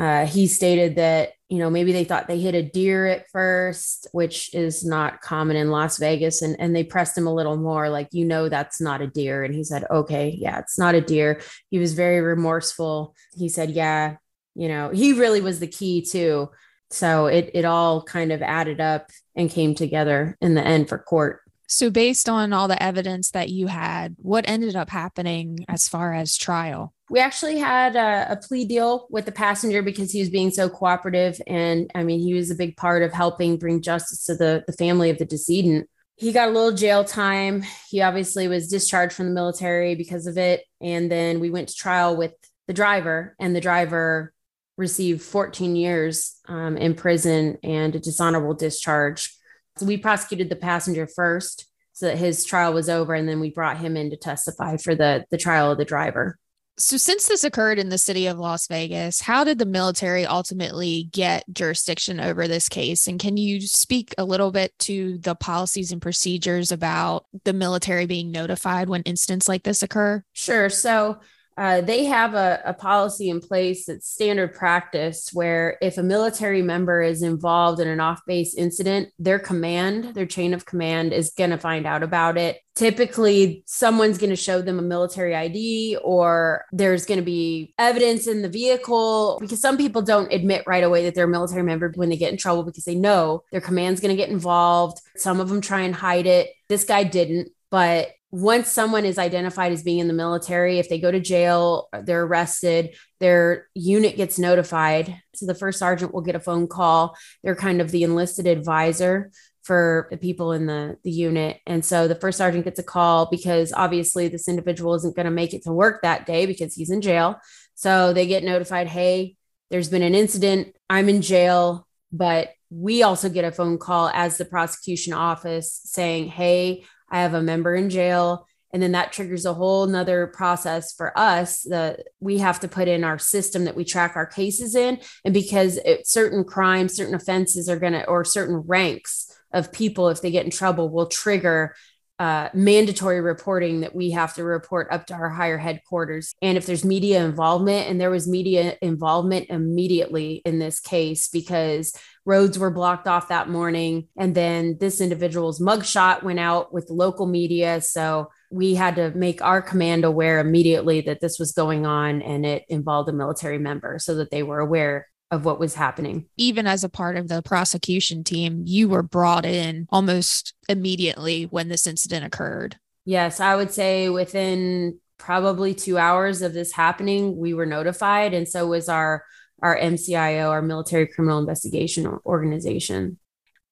uh, 0.00 0.24
he 0.24 0.46
stated 0.46 0.96
that 0.96 1.32
you 1.50 1.58
know 1.58 1.68
maybe 1.68 1.92
they 1.92 2.04
thought 2.04 2.26
they 2.26 2.40
hit 2.40 2.54
a 2.54 2.62
deer 2.62 3.06
at 3.06 3.28
first 3.30 4.08
which 4.12 4.52
is 4.54 4.82
not 4.82 5.20
common 5.20 5.56
in 5.56 5.70
las 5.70 5.98
vegas 5.98 6.40
and, 6.40 6.56
and 6.58 6.74
they 6.74 6.82
pressed 6.82 7.18
him 7.18 7.26
a 7.26 7.34
little 7.34 7.58
more 7.58 7.90
like 7.90 8.08
you 8.12 8.24
know 8.24 8.48
that's 8.48 8.80
not 8.80 9.02
a 9.02 9.06
deer. 9.06 9.44
And 9.44 9.54
he 9.54 9.62
said 9.62 9.84
okay 9.90 10.34
yeah 10.38 10.58
it's 10.58 10.78
not 10.78 10.94
a 10.94 11.02
deer. 11.02 11.42
He 11.70 11.78
was 11.78 11.92
very 11.92 12.22
remorseful. 12.22 13.14
He 13.36 13.50
said 13.50 13.70
yeah 13.70 14.16
you 14.54 14.68
know 14.68 14.88
he 14.88 15.12
really 15.12 15.42
was 15.42 15.60
the 15.60 15.66
key 15.66 16.02
too. 16.02 16.50
So 16.90 17.26
it 17.26 17.50
it 17.52 17.66
all 17.66 18.02
kind 18.02 18.32
of 18.32 18.40
added 18.40 18.80
up 18.80 19.10
and 19.36 19.50
came 19.50 19.74
together 19.74 20.38
in 20.40 20.54
the 20.54 20.66
end 20.66 20.88
for 20.88 20.98
court 20.98 21.40
so, 21.72 21.88
based 21.88 22.28
on 22.28 22.52
all 22.52 22.66
the 22.66 22.82
evidence 22.82 23.30
that 23.30 23.48
you 23.48 23.68
had, 23.68 24.16
what 24.18 24.44
ended 24.48 24.74
up 24.74 24.90
happening 24.90 25.64
as 25.68 25.86
far 25.86 26.12
as 26.12 26.36
trial? 26.36 26.92
We 27.08 27.20
actually 27.20 27.58
had 27.58 27.94
a, 27.94 28.32
a, 28.32 28.36
plea 28.36 28.64
deal 28.64 29.06
with 29.08 29.24
the 29.24 29.30
passenger 29.30 29.80
because 29.80 30.10
he 30.10 30.18
was 30.18 30.30
being 30.30 30.50
so 30.50 30.68
cooperative. 30.68 31.40
And 31.46 31.88
I 31.94 32.02
mean, 32.02 32.18
he 32.18 32.34
was 32.34 32.50
a 32.50 32.56
big 32.56 32.76
part 32.76 33.04
of 33.04 33.12
helping 33.12 33.56
bring 33.56 33.82
justice 33.82 34.24
to 34.24 34.34
the, 34.34 34.64
the 34.66 34.72
family 34.72 35.10
of 35.10 35.18
the 35.18 35.24
decedent. 35.24 35.88
He 36.16 36.32
got 36.32 36.48
a 36.48 36.50
little 36.50 36.72
jail 36.72 37.04
time. 37.04 37.62
He 37.88 38.02
obviously 38.02 38.48
was 38.48 38.66
discharged 38.66 39.12
from 39.12 39.26
the 39.26 39.32
military 39.32 39.94
because 39.94 40.26
of 40.26 40.38
it. 40.38 40.64
And 40.80 41.08
then 41.08 41.38
we 41.38 41.50
went 41.50 41.68
to 41.68 41.74
trial 41.76 42.16
with 42.16 42.32
the 42.66 42.74
driver, 42.74 43.36
and 43.38 43.54
the 43.54 43.60
driver 43.60 44.34
received 44.76 45.22
14 45.22 45.76
years 45.76 46.36
um, 46.48 46.76
in 46.76 46.94
prison 46.94 47.58
and 47.62 47.94
a 47.94 48.00
dishonorable 48.00 48.54
discharge 48.54 49.36
so 49.80 49.86
we 49.86 49.96
prosecuted 49.96 50.50
the 50.50 50.56
passenger 50.56 51.06
first 51.06 51.64
so 51.94 52.04
that 52.04 52.18
his 52.18 52.44
trial 52.44 52.74
was 52.74 52.90
over 52.90 53.14
and 53.14 53.26
then 53.26 53.40
we 53.40 53.48
brought 53.48 53.78
him 53.78 53.96
in 53.96 54.10
to 54.10 54.16
testify 54.16 54.76
for 54.76 54.94
the 54.94 55.24
the 55.30 55.38
trial 55.38 55.72
of 55.72 55.78
the 55.78 55.86
driver. 55.86 56.38
So 56.78 56.98
since 56.98 57.28
this 57.28 57.44
occurred 57.44 57.78
in 57.78 57.88
the 57.88 57.96
city 57.96 58.26
of 58.26 58.38
Las 58.38 58.66
Vegas, 58.66 59.22
how 59.22 59.42
did 59.42 59.58
the 59.58 59.64
military 59.64 60.26
ultimately 60.26 61.08
get 61.12 61.44
jurisdiction 61.50 62.20
over 62.20 62.46
this 62.46 62.68
case 62.68 63.06
and 63.06 63.18
can 63.18 63.38
you 63.38 63.62
speak 63.62 64.14
a 64.18 64.24
little 64.24 64.50
bit 64.50 64.78
to 64.80 65.16
the 65.16 65.34
policies 65.34 65.92
and 65.92 66.02
procedures 66.02 66.70
about 66.70 67.24
the 67.44 67.54
military 67.54 68.04
being 68.04 68.30
notified 68.30 68.90
when 68.90 69.00
incidents 69.02 69.48
like 69.48 69.62
this 69.62 69.82
occur? 69.82 70.22
Sure. 70.34 70.68
So 70.68 71.20
uh, 71.60 71.82
they 71.82 72.06
have 72.06 72.32
a, 72.32 72.62
a, 72.64 72.72
policy 72.72 73.28
in 73.28 73.38
place 73.38 73.84
that's 73.84 74.08
standard 74.08 74.54
practice 74.54 75.28
where 75.34 75.76
if 75.82 75.98
a 75.98 76.02
military 76.02 76.62
member 76.62 77.02
is 77.02 77.22
involved 77.22 77.80
in 77.80 77.86
an 77.86 78.00
off 78.00 78.24
base 78.26 78.54
incident, 78.54 79.10
their 79.18 79.38
command, 79.38 80.14
their 80.14 80.24
chain 80.24 80.54
of 80.54 80.64
command 80.64 81.12
is 81.12 81.34
going 81.36 81.50
to 81.50 81.58
find 81.58 81.86
out 81.86 82.02
about 82.02 82.38
it. 82.38 82.58
Typically, 82.74 83.62
someone's 83.66 84.16
going 84.16 84.30
to 84.30 84.36
show 84.36 84.62
them 84.62 84.78
a 84.78 84.82
military 84.82 85.36
ID 85.36 85.98
or 86.02 86.64
there's 86.72 87.04
going 87.04 87.20
to 87.20 87.24
be 87.24 87.74
evidence 87.78 88.26
in 88.26 88.40
the 88.40 88.48
vehicle 88.48 89.36
because 89.38 89.60
some 89.60 89.76
people 89.76 90.00
don't 90.00 90.32
admit 90.32 90.64
right 90.66 90.82
away 90.82 91.04
that 91.04 91.14
they're 91.14 91.26
a 91.26 91.28
military 91.28 91.62
member 91.62 91.92
when 91.94 92.08
they 92.08 92.16
get 92.16 92.32
in 92.32 92.38
trouble 92.38 92.62
because 92.62 92.84
they 92.84 92.94
know 92.94 93.44
their 93.52 93.60
command's 93.60 94.00
going 94.00 94.16
to 94.16 94.16
get 94.16 94.30
involved. 94.30 95.02
Some 95.14 95.40
of 95.40 95.50
them 95.50 95.60
try 95.60 95.80
and 95.80 95.94
hide 95.94 96.26
it. 96.26 96.54
This 96.70 96.84
guy 96.84 97.04
didn't, 97.04 97.50
but 97.70 98.12
once 98.32 98.68
someone 98.68 99.04
is 99.04 99.18
identified 99.18 99.72
as 99.72 99.82
being 99.82 99.98
in 99.98 100.06
the 100.06 100.14
military, 100.14 100.78
if 100.78 100.88
they 100.88 101.00
go 101.00 101.10
to 101.10 101.20
jail, 101.20 101.88
they're 102.04 102.22
arrested, 102.22 102.94
their 103.18 103.68
unit 103.74 104.16
gets 104.16 104.38
notified. 104.38 105.20
So 105.34 105.46
the 105.46 105.54
first 105.54 105.78
sergeant 105.78 106.14
will 106.14 106.20
get 106.20 106.36
a 106.36 106.40
phone 106.40 106.68
call. 106.68 107.16
They're 107.42 107.56
kind 107.56 107.80
of 107.80 107.90
the 107.90 108.04
enlisted 108.04 108.46
advisor 108.46 109.32
for 109.62 110.08
the 110.10 110.16
people 110.16 110.52
in 110.52 110.66
the, 110.66 110.96
the 111.02 111.10
unit. 111.10 111.60
And 111.66 111.84
so 111.84 112.06
the 112.06 112.14
first 112.14 112.38
sergeant 112.38 112.64
gets 112.64 112.78
a 112.78 112.84
call 112.84 113.26
because 113.30 113.72
obviously 113.72 114.28
this 114.28 114.48
individual 114.48 114.94
isn't 114.94 115.16
going 115.16 115.26
to 115.26 115.30
make 115.30 115.52
it 115.52 115.64
to 115.64 115.72
work 115.72 116.02
that 116.02 116.24
day 116.24 116.46
because 116.46 116.74
he's 116.74 116.90
in 116.90 117.00
jail. 117.00 117.40
So 117.74 118.12
they 118.12 118.26
get 118.26 118.44
notified, 118.44 118.86
hey, 118.86 119.36
there's 119.70 119.88
been 119.88 120.02
an 120.02 120.14
incident. 120.14 120.74
I'm 120.88 121.08
in 121.08 121.20
jail. 121.20 121.86
But 122.12 122.50
we 122.70 123.02
also 123.02 123.28
get 123.28 123.44
a 123.44 123.52
phone 123.52 123.78
call 123.78 124.08
as 124.14 124.38
the 124.38 124.44
prosecution 124.44 125.12
office 125.12 125.80
saying, 125.84 126.28
hey, 126.28 126.84
I 127.10 127.20
have 127.20 127.34
a 127.34 127.42
member 127.42 127.74
in 127.74 127.90
jail 127.90 128.46
and 128.72 128.82
then 128.82 128.92
that 128.92 129.12
triggers 129.12 129.46
a 129.46 129.54
whole 129.54 129.86
nother 129.86 130.28
process 130.28 130.92
for 130.92 131.16
us 131.18 131.62
that 131.62 132.00
we 132.20 132.38
have 132.38 132.60
to 132.60 132.68
put 132.68 132.88
in 132.88 133.04
our 133.04 133.18
system 133.18 133.64
that 133.64 133.76
we 133.76 133.84
track 133.84 134.16
our 134.16 134.26
cases 134.26 134.74
in 134.74 135.00
and 135.24 135.34
because 135.34 135.76
it, 135.78 136.06
certain 136.06 136.44
crimes 136.44 136.94
certain 136.94 137.14
offenses 137.14 137.68
are 137.68 137.78
going 137.78 137.92
to 137.92 138.06
or 138.06 138.24
certain 138.24 138.56
ranks 138.56 139.36
of 139.52 139.72
people 139.72 140.08
if 140.08 140.20
they 140.20 140.30
get 140.30 140.44
in 140.44 140.50
trouble 140.50 140.88
will 140.88 141.06
trigger 141.06 141.74
uh, 142.20 142.50
mandatory 142.52 143.22
reporting 143.22 143.80
that 143.80 143.94
we 143.94 144.10
have 144.10 144.34
to 144.34 144.44
report 144.44 144.88
up 144.90 145.06
to 145.06 145.14
our 145.14 145.30
higher 145.30 145.56
headquarters. 145.56 146.34
And 146.42 146.58
if 146.58 146.66
there's 146.66 146.84
media 146.84 147.24
involvement, 147.24 147.88
and 147.88 147.98
there 147.98 148.10
was 148.10 148.28
media 148.28 148.76
involvement 148.82 149.46
immediately 149.48 150.42
in 150.44 150.58
this 150.58 150.80
case 150.80 151.28
because 151.28 151.94
roads 152.30 152.56
were 152.58 152.70
blocked 152.70 153.08
off 153.08 153.28
that 153.28 153.48
morning. 153.48 154.06
And 154.16 154.34
then 154.34 154.76
this 154.78 155.00
individual's 155.00 155.60
mugshot 155.60 156.22
went 156.22 156.38
out 156.38 156.72
with 156.72 156.88
local 156.88 157.26
media. 157.26 157.80
So 157.80 158.30
we 158.52 158.74
had 158.74 158.94
to 158.96 159.10
make 159.10 159.42
our 159.42 159.60
command 159.60 160.04
aware 160.04 160.38
immediately 160.38 161.00
that 161.02 161.20
this 161.20 161.38
was 161.38 161.52
going 161.52 161.86
on 161.86 162.22
and 162.22 162.46
it 162.46 162.64
involved 162.68 163.08
a 163.08 163.12
military 163.12 163.58
member 163.58 163.98
so 163.98 164.14
that 164.14 164.30
they 164.30 164.44
were 164.44 164.60
aware 164.60 165.08
of 165.32 165.44
what 165.44 165.60
was 165.60 165.74
happening. 165.74 166.26
Even 166.36 166.66
as 166.66 166.82
a 166.84 166.88
part 166.88 167.16
of 167.16 167.28
the 167.28 167.42
prosecution 167.42 168.24
team, 168.24 168.62
you 168.66 168.88
were 168.88 169.02
brought 169.02 169.44
in 169.44 169.86
almost 169.90 170.54
immediately 170.68 171.44
when 171.44 171.68
this 171.68 171.86
incident 171.86 172.24
occurred. 172.24 172.76
Yes, 173.04 173.40
I 173.40 173.56
would 173.56 173.72
say 173.72 174.08
within 174.08 174.98
probably 175.18 175.74
2 175.74 175.98
hours 175.98 176.42
of 176.42 176.52
this 176.52 176.72
happening, 176.72 177.36
we 177.36 177.54
were 177.54 177.66
notified 177.66 178.34
and 178.34 178.48
so 178.48 178.66
was 178.66 178.88
our 178.88 179.24
our 179.62 179.78
MCIO, 179.78 180.50
our 180.50 180.62
military 180.62 181.06
criminal 181.06 181.38
investigation 181.38 182.06
organization 182.24 183.18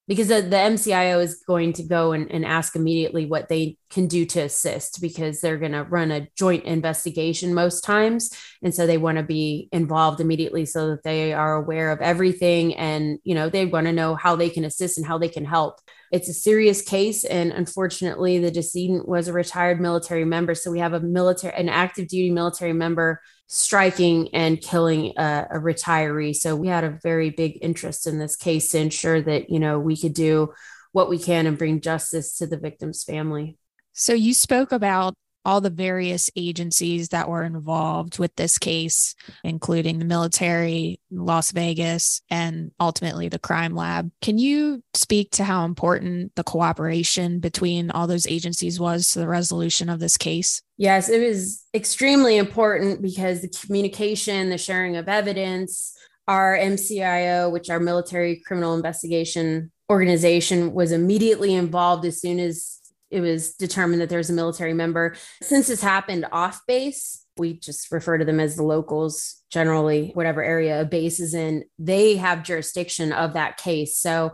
because 0.08 0.28
the, 0.28 0.40
the 0.40 0.56
MCIO 0.56 1.22
is 1.22 1.42
going 1.46 1.74
to 1.74 1.82
go 1.82 2.12
and, 2.12 2.30
and 2.32 2.44
ask 2.44 2.74
immediately 2.74 3.26
what 3.26 3.50
they 3.50 3.76
can 3.90 4.06
do 4.06 4.24
to 4.24 4.40
assist 4.40 5.02
because 5.02 5.40
they're 5.40 5.58
going 5.58 5.72
to 5.72 5.84
run 5.84 6.10
a 6.10 6.26
joint 6.34 6.64
investigation 6.64 7.52
most 7.52 7.84
times. 7.84 8.30
And 8.62 8.74
so 8.74 8.86
they 8.86 8.96
want 8.96 9.18
to 9.18 9.22
be 9.22 9.68
involved 9.70 10.20
immediately 10.20 10.64
so 10.64 10.88
that 10.88 11.02
they 11.02 11.34
are 11.34 11.56
aware 11.56 11.92
of 11.92 12.00
everything 12.00 12.74
and, 12.74 13.18
you 13.22 13.34
know, 13.34 13.50
they 13.50 13.66
want 13.66 13.86
to 13.86 13.92
know 13.92 14.14
how 14.14 14.34
they 14.34 14.48
can 14.48 14.64
assist 14.64 14.96
and 14.96 15.06
how 15.06 15.18
they 15.18 15.28
can 15.28 15.44
help. 15.44 15.78
It's 16.10 16.30
a 16.30 16.34
serious 16.34 16.80
case. 16.80 17.24
And 17.24 17.52
unfortunately, 17.52 18.38
the 18.38 18.50
decedent 18.50 19.06
was 19.06 19.28
a 19.28 19.34
retired 19.34 19.78
military 19.78 20.24
member. 20.24 20.54
So 20.54 20.70
we 20.70 20.78
have 20.78 20.94
a 20.94 21.00
military, 21.00 21.54
an 21.54 21.68
active 21.68 22.08
duty 22.08 22.30
military 22.30 22.72
member 22.72 23.20
striking 23.48 24.28
and 24.34 24.60
killing 24.60 25.14
a, 25.16 25.46
a, 25.50 25.58
retiree. 25.58 26.36
So 26.36 26.54
we 26.54 26.68
had 26.68 26.84
a 26.84 26.98
very 27.02 27.30
big 27.30 27.58
interest 27.62 28.06
in 28.06 28.18
this 28.18 28.36
case 28.36 28.68
to 28.70 28.78
ensure 28.78 29.22
that, 29.22 29.48
you 29.48 29.58
know, 29.58 29.78
we 29.78 29.96
could 29.96 30.12
do 30.12 30.52
what 30.92 31.08
we 31.08 31.18
can 31.18 31.46
and 31.46 31.56
bring 31.56 31.80
justice 31.80 32.36
to 32.38 32.46
the 32.46 32.58
victim's 32.58 33.02
family. 33.04 33.56
So 33.94 34.12
you 34.12 34.34
spoke 34.34 34.70
about 34.70 35.14
all 35.48 35.62
the 35.62 35.70
various 35.70 36.30
agencies 36.36 37.08
that 37.08 37.26
were 37.26 37.42
involved 37.42 38.18
with 38.18 38.36
this 38.36 38.58
case, 38.58 39.14
including 39.42 39.98
the 39.98 40.04
military, 40.04 41.00
Las 41.10 41.52
Vegas, 41.52 42.20
and 42.28 42.70
ultimately 42.78 43.30
the 43.30 43.38
crime 43.38 43.74
lab. 43.74 44.10
Can 44.20 44.36
you 44.36 44.82
speak 44.92 45.30
to 45.32 45.44
how 45.44 45.64
important 45.64 46.34
the 46.34 46.44
cooperation 46.44 47.40
between 47.40 47.90
all 47.90 48.06
those 48.06 48.26
agencies 48.26 48.78
was 48.78 49.08
to 49.08 49.20
the 49.20 49.26
resolution 49.26 49.88
of 49.88 50.00
this 50.00 50.18
case? 50.18 50.60
Yes, 50.76 51.08
it 51.08 51.26
was 51.26 51.64
extremely 51.72 52.36
important 52.36 53.00
because 53.00 53.40
the 53.40 53.48
communication, 53.48 54.50
the 54.50 54.58
sharing 54.58 54.96
of 54.96 55.08
evidence, 55.08 55.96
our 56.28 56.58
MCIO, 56.58 57.50
which 57.50 57.70
our 57.70 57.80
military 57.80 58.42
criminal 58.44 58.74
investigation 58.74 59.72
organization, 59.88 60.74
was 60.74 60.92
immediately 60.92 61.54
involved 61.54 62.04
as 62.04 62.20
soon 62.20 62.38
as 62.38 62.77
it 63.10 63.20
was 63.20 63.54
determined 63.54 64.00
that 64.00 64.08
there's 64.08 64.30
a 64.30 64.34
military 64.34 64.74
member. 64.74 65.16
Since 65.42 65.68
this 65.68 65.82
happened 65.82 66.26
off 66.30 66.60
base, 66.66 67.24
we 67.36 67.54
just 67.54 67.90
refer 67.92 68.18
to 68.18 68.24
them 68.24 68.40
as 68.40 68.56
the 68.56 68.64
locals 68.64 69.42
generally, 69.50 70.10
whatever 70.14 70.42
area 70.42 70.82
a 70.82 70.84
base 70.84 71.20
is 71.20 71.34
in, 71.34 71.64
they 71.78 72.16
have 72.16 72.42
jurisdiction 72.42 73.12
of 73.12 73.34
that 73.34 73.56
case. 73.56 73.96
So 73.96 74.32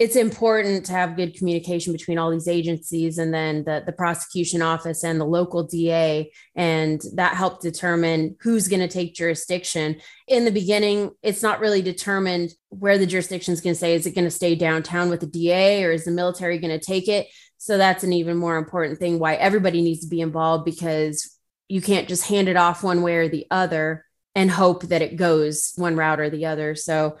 it's 0.00 0.16
important 0.16 0.86
to 0.86 0.92
have 0.92 1.14
good 1.14 1.36
communication 1.36 1.92
between 1.92 2.16
all 2.16 2.30
these 2.30 2.48
agencies 2.48 3.18
and 3.18 3.34
then 3.34 3.64
the, 3.64 3.82
the 3.84 3.92
prosecution 3.92 4.62
office 4.62 5.04
and 5.04 5.20
the 5.20 5.26
local 5.26 5.64
DA. 5.64 6.32
And 6.56 7.02
that 7.16 7.34
helped 7.34 7.60
determine 7.60 8.36
who's 8.40 8.66
going 8.66 8.80
to 8.80 8.88
take 8.88 9.14
jurisdiction. 9.14 10.00
In 10.26 10.46
the 10.46 10.52
beginning, 10.52 11.10
it's 11.22 11.42
not 11.42 11.60
really 11.60 11.82
determined 11.82 12.54
where 12.70 12.96
the 12.96 13.04
jurisdiction 13.04 13.52
is 13.52 13.60
going 13.60 13.74
to 13.74 13.78
say, 13.78 13.92
is 13.94 14.06
it 14.06 14.14
going 14.14 14.24
to 14.24 14.30
stay 14.30 14.54
downtown 14.54 15.10
with 15.10 15.20
the 15.20 15.26
DA 15.26 15.84
or 15.84 15.92
is 15.92 16.06
the 16.06 16.10
military 16.12 16.56
going 16.56 16.78
to 16.78 16.84
take 16.84 17.06
it? 17.06 17.26
So 17.62 17.76
that's 17.76 18.04
an 18.04 18.14
even 18.14 18.38
more 18.38 18.56
important 18.56 18.98
thing 18.98 19.18
why 19.18 19.34
everybody 19.34 19.82
needs 19.82 20.00
to 20.00 20.08
be 20.08 20.22
involved 20.22 20.64
because 20.64 21.36
you 21.68 21.82
can't 21.82 22.08
just 22.08 22.26
hand 22.26 22.48
it 22.48 22.56
off 22.56 22.82
one 22.82 23.02
way 23.02 23.16
or 23.16 23.28
the 23.28 23.46
other 23.50 24.06
and 24.34 24.50
hope 24.50 24.84
that 24.84 25.02
it 25.02 25.16
goes 25.16 25.74
one 25.76 25.94
route 25.94 26.20
or 26.20 26.30
the 26.30 26.46
other. 26.46 26.74
So 26.74 27.18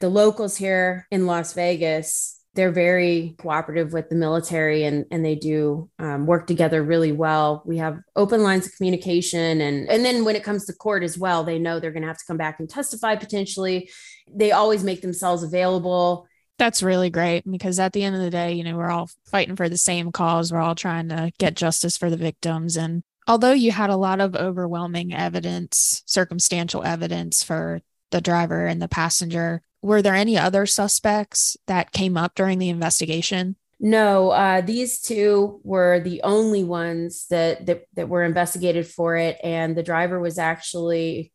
the 0.00 0.08
locals 0.08 0.56
here 0.56 1.06
in 1.12 1.26
Las 1.26 1.52
Vegas, 1.52 2.40
they're 2.54 2.72
very 2.72 3.36
cooperative 3.38 3.92
with 3.92 4.08
the 4.08 4.16
military 4.16 4.82
and, 4.82 5.04
and 5.12 5.24
they 5.24 5.36
do 5.36 5.88
um, 6.00 6.26
work 6.26 6.48
together 6.48 6.82
really 6.82 7.12
well. 7.12 7.62
We 7.64 7.78
have 7.78 8.00
open 8.16 8.42
lines 8.42 8.66
of 8.66 8.74
communication. 8.76 9.60
And, 9.60 9.88
and 9.88 10.04
then 10.04 10.24
when 10.24 10.34
it 10.34 10.42
comes 10.42 10.64
to 10.64 10.72
court 10.72 11.04
as 11.04 11.16
well, 11.16 11.44
they 11.44 11.60
know 11.60 11.78
they're 11.78 11.92
going 11.92 12.02
to 12.02 12.08
have 12.08 12.18
to 12.18 12.26
come 12.26 12.36
back 12.36 12.58
and 12.58 12.68
testify 12.68 13.14
potentially. 13.14 13.90
They 14.28 14.50
always 14.50 14.82
make 14.82 15.02
themselves 15.02 15.44
available 15.44 16.27
that's 16.58 16.82
really 16.82 17.08
great 17.08 17.50
because 17.50 17.78
at 17.78 17.92
the 17.92 18.02
end 18.02 18.16
of 18.16 18.22
the 18.22 18.30
day, 18.30 18.52
you 18.52 18.64
know, 18.64 18.76
we're 18.76 18.90
all 18.90 19.08
fighting 19.24 19.56
for 19.56 19.68
the 19.68 19.76
same 19.76 20.12
cause. 20.12 20.52
We're 20.52 20.60
all 20.60 20.74
trying 20.74 21.08
to 21.08 21.32
get 21.38 21.54
justice 21.54 21.96
for 21.96 22.10
the 22.10 22.16
victims. 22.16 22.76
And 22.76 23.02
although 23.26 23.52
you 23.52 23.70
had 23.72 23.90
a 23.90 23.96
lot 23.96 24.20
of 24.20 24.34
overwhelming 24.34 25.14
evidence, 25.14 26.02
circumstantial 26.04 26.82
evidence 26.82 27.42
for 27.42 27.80
the 28.10 28.20
driver 28.20 28.66
and 28.66 28.82
the 28.82 28.88
passenger, 28.88 29.62
were 29.80 30.02
there 30.02 30.14
any 30.14 30.36
other 30.36 30.66
suspects 30.66 31.56
that 31.66 31.92
came 31.92 32.16
up 32.16 32.34
during 32.34 32.58
the 32.58 32.68
investigation? 32.68 33.56
No, 33.80 34.30
uh, 34.30 34.60
these 34.60 35.00
two 35.00 35.60
were 35.62 36.00
the 36.00 36.22
only 36.22 36.64
ones 36.64 37.26
that, 37.30 37.66
that 37.66 37.84
that 37.94 38.08
were 38.08 38.24
investigated 38.24 38.88
for 38.88 39.16
it, 39.16 39.38
and 39.44 39.76
the 39.76 39.84
driver 39.84 40.18
was 40.18 40.36
actually 40.36 41.32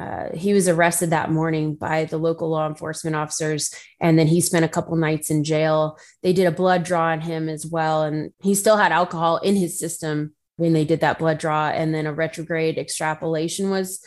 uh, 0.00 0.34
he 0.34 0.54
was 0.54 0.66
arrested 0.66 1.10
that 1.10 1.30
morning 1.30 1.74
by 1.74 2.06
the 2.06 2.16
local 2.16 2.48
law 2.48 2.66
enforcement 2.66 3.14
officers 3.14 3.74
and 4.00 4.18
then 4.18 4.26
he 4.26 4.40
spent 4.40 4.64
a 4.64 4.68
couple 4.68 4.96
nights 4.96 5.30
in 5.30 5.44
jail. 5.44 5.98
They 6.22 6.32
did 6.32 6.46
a 6.46 6.52
blood 6.52 6.84
draw 6.84 7.08
on 7.08 7.20
him 7.20 7.48
as 7.48 7.66
well 7.66 8.04
and 8.04 8.32
he 8.42 8.54
still 8.54 8.78
had 8.78 8.92
alcohol 8.92 9.36
in 9.38 9.56
his 9.56 9.78
system 9.78 10.34
when 10.56 10.72
they 10.72 10.84
did 10.84 11.00
that 11.00 11.18
blood 11.18 11.38
draw 11.38 11.68
and 11.68 11.94
then 11.94 12.06
a 12.06 12.12
retrograde 12.14 12.78
extrapolation 12.78 13.68
was 13.68 14.02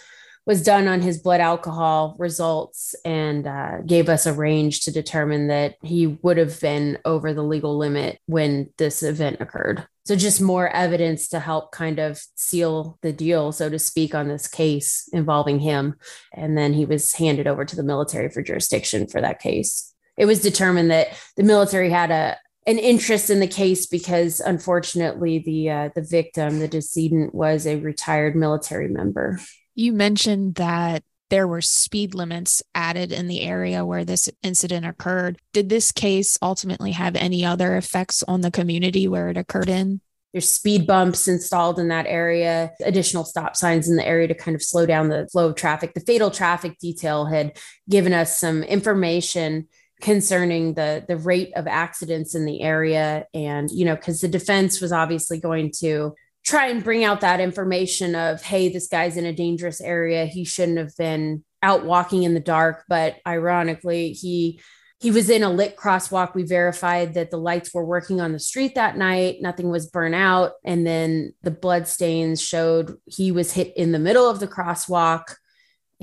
was 0.45 0.61
done 0.61 0.87
on 0.87 1.01
his 1.01 1.19
blood 1.19 1.39
alcohol 1.39 2.15
results 2.19 2.95
and 3.05 3.47
uh, 3.47 3.81
gave 3.85 4.09
us 4.09 4.25
a 4.25 4.33
range 4.33 4.81
to 4.81 4.91
determine 4.91 5.47
that 5.47 5.75
he 5.81 6.07
would 6.07 6.37
have 6.37 6.59
been 6.59 6.97
over 7.05 7.33
the 7.33 7.43
legal 7.43 7.77
limit 7.77 8.19
when 8.25 8.69
this 8.77 9.03
event 9.03 9.37
occurred. 9.39 9.87
So, 10.05 10.17
just 10.17 10.41
more 10.41 10.67
evidence 10.67 11.29
to 11.29 11.39
help 11.39 11.71
kind 11.71 11.97
of 11.97 12.21
seal 12.35 12.97
the 13.01 13.13
deal, 13.13 13.53
so 13.53 13.69
to 13.69 13.79
speak, 13.79 14.13
on 14.13 14.27
this 14.27 14.49
case 14.49 15.07
involving 15.13 15.59
him. 15.59 15.95
And 16.33 16.57
then 16.57 16.73
he 16.73 16.83
was 16.83 17.13
handed 17.13 17.47
over 17.47 17.63
to 17.63 17.75
the 17.75 17.83
military 17.83 18.29
for 18.29 18.41
jurisdiction 18.41 19.07
for 19.07 19.21
that 19.21 19.39
case. 19.39 19.93
It 20.17 20.25
was 20.25 20.41
determined 20.41 20.91
that 20.91 21.07
the 21.37 21.43
military 21.43 21.89
had 21.89 22.11
a, 22.11 22.37
an 22.67 22.79
interest 22.79 23.29
in 23.29 23.39
the 23.39 23.47
case 23.47 23.85
because 23.85 24.41
unfortunately 24.41 25.39
the 25.39 25.69
uh, 25.69 25.89
the 25.95 26.01
victim 26.01 26.59
the 26.59 26.67
decedent 26.67 27.33
was 27.33 27.65
a 27.65 27.77
retired 27.77 28.35
military 28.35 28.89
member 28.89 29.39
you 29.75 29.93
mentioned 29.93 30.55
that 30.55 31.03
there 31.29 31.47
were 31.47 31.61
speed 31.61 32.13
limits 32.13 32.61
added 32.75 33.11
in 33.11 33.27
the 33.27 33.41
area 33.41 33.85
where 33.85 34.05
this 34.05 34.29
incident 34.43 34.85
occurred. 34.85 35.39
Did 35.51 35.69
this 35.69 35.91
case 35.91 36.37
ultimately 36.41 36.91
have 36.91 37.15
any 37.15 37.43
other 37.43 37.75
effects 37.75 38.23
on 38.27 38.41
the 38.41 38.51
community 38.51 39.07
where 39.07 39.29
it 39.29 39.37
occurred 39.37 39.69
in? 39.69 40.01
There's 40.31 40.49
speed 40.49 40.87
bumps 40.87 41.27
installed 41.27 41.79
in 41.79 41.87
that 41.89 42.07
area, 42.07 42.71
additional 42.83 43.23
stop 43.23 43.55
signs 43.55 43.89
in 43.89 43.95
the 43.95 44.05
area 44.05 44.27
to 44.27 44.33
kind 44.33 44.55
of 44.55 44.63
slow 44.63 44.85
down 44.85 45.09
the 45.09 45.27
flow 45.31 45.49
of 45.49 45.55
traffic. 45.55 45.93
The 45.93 46.01
fatal 46.01 46.31
traffic 46.31 46.77
detail 46.79 47.25
had 47.25 47.57
given 47.89 48.13
us 48.13 48.39
some 48.39 48.63
information 48.63 49.67
concerning 50.01 50.73
the 50.73 51.05
the 51.07 51.17
rate 51.17 51.53
of 51.55 51.65
accidents 51.65 52.35
in 52.35 52.45
the 52.45 52.61
area 52.61 53.25
and 53.33 53.71
you 53.71 53.85
know 53.85 53.95
because 53.95 54.19
the 54.19 54.27
defense 54.27 54.81
was 54.81 54.91
obviously 54.91 55.39
going 55.39 55.71
to 55.71 56.13
try 56.43 56.67
and 56.67 56.83
bring 56.83 57.03
out 57.03 57.21
that 57.21 57.39
information 57.39 58.15
of 58.15 58.41
hey 58.41 58.69
this 58.69 58.87
guy's 58.87 59.17
in 59.17 59.25
a 59.25 59.33
dangerous 59.33 59.81
area. 59.81 60.25
He 60.25 60.43
shouldn't 60.43 60.77
have 60.77 60.95
been 60.97 61.43
out 61.61 61.85
walking 61.85 62.23
in 62.23 62.33
the 62.33 62.39
dark. 62.39 62.83
But 62.87 63.17
ironically 63.25 64.13
he 64.13 64.61
he 64.99 65.11
was 65.11 65.29
in 65.29 65.43
a 65.43 65.49
lit 65.49 65.75
crosswalk. 65.75 66.33
We 66.33 66.43
verified 66.43 67.15
that 67.15 67.29
the 67.29 67.37
lights 67.37 67.73
were 67.73 67.83
working 67.83 68.21
on 68.21 68.31
the 68.31 68.39
street 68.39 68.75
that 68.75 68.97
night. 68.97 69.37
Nothing 69.41 69.69
was 69.69 69.87
burnt 69.87 70.15
out. 70.15 70.53
And 70.63 70.87
then 70.87 71.33
the 71.41 71.51
blood 71.51 71.89
stains 71.89 72.41
showed 72.41 72.95
he 73.05 73.33
was 73.33 73.51
hit 73.51 73.75
in 73.75 73.91
the 73.91 73.99
middle 73.99 74.29
of 74.29 74.39
the 74.39 74.47
crosswalk 74.47 75.35